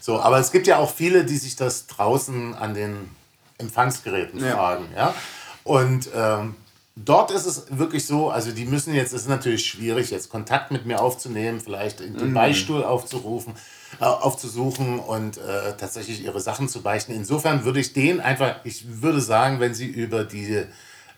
[0.00, 3.10] So, aber es gibt ja auch viele, die sich das draußen an den
[3.58, 4.54] Empfangsgeräten Ja.
[4.56, 5.14] fragen, ja.
[5.62, 6.56] Und ähm,
[6.96, 10.70] dort ist es wirklich so, also die müssen jetzt, es ist natürlich schwierig, jetzt Kontakt
[10.70, 12.34] mit mir aufzunehmen, vielleicht den Mhm.
[12.34, 13.54] Beistuhl aufzurufen,
[14.00, 17.12] äh, aufzusuchen und äh, tatsächlich ihre Sachen zu beichten.
[17.12, 20.64] Insofern würde ich denen einfach, ich würde sagen, wenn sie über die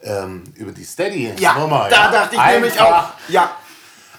[0.02, 3.28] ähm, über die Steady Ja, Nummer, da ja, dachte ich nämlich einfach- auch.
[3.30, 3.56] Ja,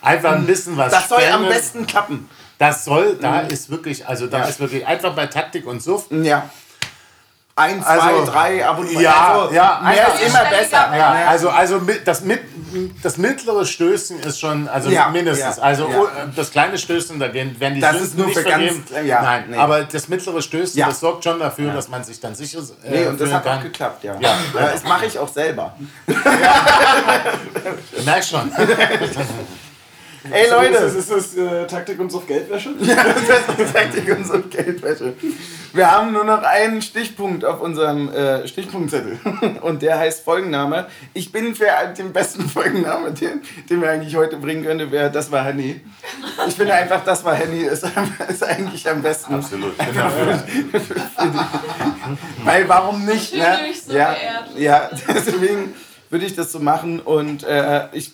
[0.01, 1.49] einfach ein bisschen was das soll am spenden.
[1.49, 2.29] besten klappen.
[2.57, 4.45] Das soll, da ist wirklich, also da Ja.
[4.45, 6.07] ist wirklich einfach bei Taktik und Suff.
[6.09, 6.49] Ja.
[7.59, 9.01] Ein, zwei, Also, drei Abonnements.
[9.01, 10.95] ja, also, ja, mehr ist immer besser.
[10.95, 12.41] Ja, also, also mit, das, mit,
[13.01, 15.57] das mittlere Stößen ist schon, also Ja, mindestens.
[15.57, 15.97] ja, also ja.
[16.01, 19.07] oh, das kleine Stößen, da werden die Das Sünden ist nur nicht für ganz- vergeben.
[19.07, 19.57] ja, Nein, nee.
[19.57, 20.85] aber das mittlere Stößen, Ja.
[20.85, 23.45] das sorgt schon dafür, dass man sich dann sicher äh, Nee, und das hat auch
[23.49, 23.63] kann.
[23.63, 24.13] geklappt, ja.
[24.19, 24.29] Ja.
[24.53, 25.73] ja das mache ich auch selber.
[26.05, 26.13] Du
[28.05, 28.51] merkst schon.
[30.31, 32.71] Ey Leute, Leute, ist ist es äh, Taktik und Suff Geldwäsche?
[32.79, 35.13] das ist Taktik und so Geldwäsche.
[35.73, 39.19] Wir haben nur noch einen Stichpunkt auf unserem äh, Stichpunktzettel.
[39.61, 40.87] Und der heißt Folgenname.
[41.13, 41.67] Ich bin für
[41.97, 45.81] den besten Folgenname, den, den wir eigentlich heute bringen könnte, wäre Das war Henny.
[46.47, 47.85] Ich finde einfach, Das war Henny ist,
[48.29, 49.35] ist eigentlich am besten.
[49.35, 49.77] Absolut.
[49.77, 50.09] Genau.
[52.43, 53.33] Weil warum nicht?
[53.33, 53.45] Ich Ne?
[53.57, 54.15] fühle mich so ja,
[54.55, 55.75] ja, deswegen
[56.09, 56.99] würde ich das so machen.
[56.99, 58.13] Und äh, ich,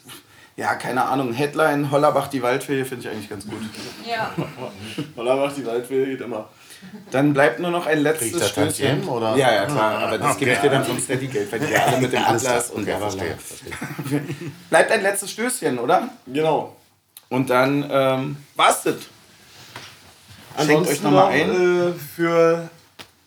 [0.56, 3.60] ja, keine Ahnung, Headline Hollerbach die Waldfee finde ich eigentlich ganz gut.
[4.08, 4.32] Ja.
[5.18, 6.50] Hollerbach, die Waldwehe geht immer.
[7.12, 9.08] Dann bleibt nur noch ein letztes Stößchen.
[9.08, 9.36] Oder?
[9.36, 10.40] Ja, ja, klar, aber das Okay.
[10.40, 12.98] gebe ich dir dann vom Steady-Geld, weil die ja alle mit dem Atlas und bla,
[12.98, 14.22] verstehe, verstehe.
[14.70, 16.10] Bleibt ein letztes Stößchen, oder?
[16.28, 16.76] Genau.
[17.30, 18.96] Und dann ähm, war's das.
[18.96, 19.10] Schenkt
[20.58, 21.90] Ansonsten euch nochmal noch, ein.
[21.90, 22.70] Äh, für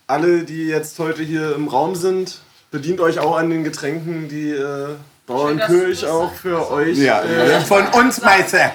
[0.06, 2.38] alle, die jetzt heute hier im Raum sind,
[2.70, 4.94] bedient euch auch an den Getränken, die äh,
[5.26, 6.96] Bauernkirch auch für euch.
[6.98, 8.72] Ja, Äh, von uns, Meister.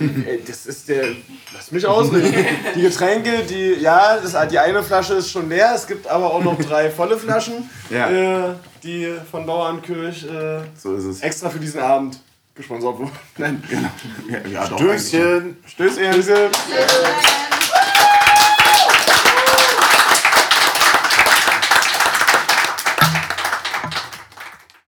[0.00, 1.06] ey, das ist der.
[1.54, 2.34] Lass mich ausreden.
[2.76, 3.74] Die Getränke, die.
[3.80, 5.72] Ja, das, die eine Flasche ist schon leer.
[5.74, 8.10] Es gibt aber auch noch drei volle Flaschen, Ja.
[8.50, 11.20] äh, die von Bauernkirch äh, So ist es.
[11.20, 12.20] extra für diesen Abend
[12.54, 13.10] gesponsert wurden.
[13.36, 13.62] Nein.
[14.30, 15.56] Ja, ja, doch, Stößchen.
[15.66, 16.12] Stößchen.
[16.14, 16.48] Diese,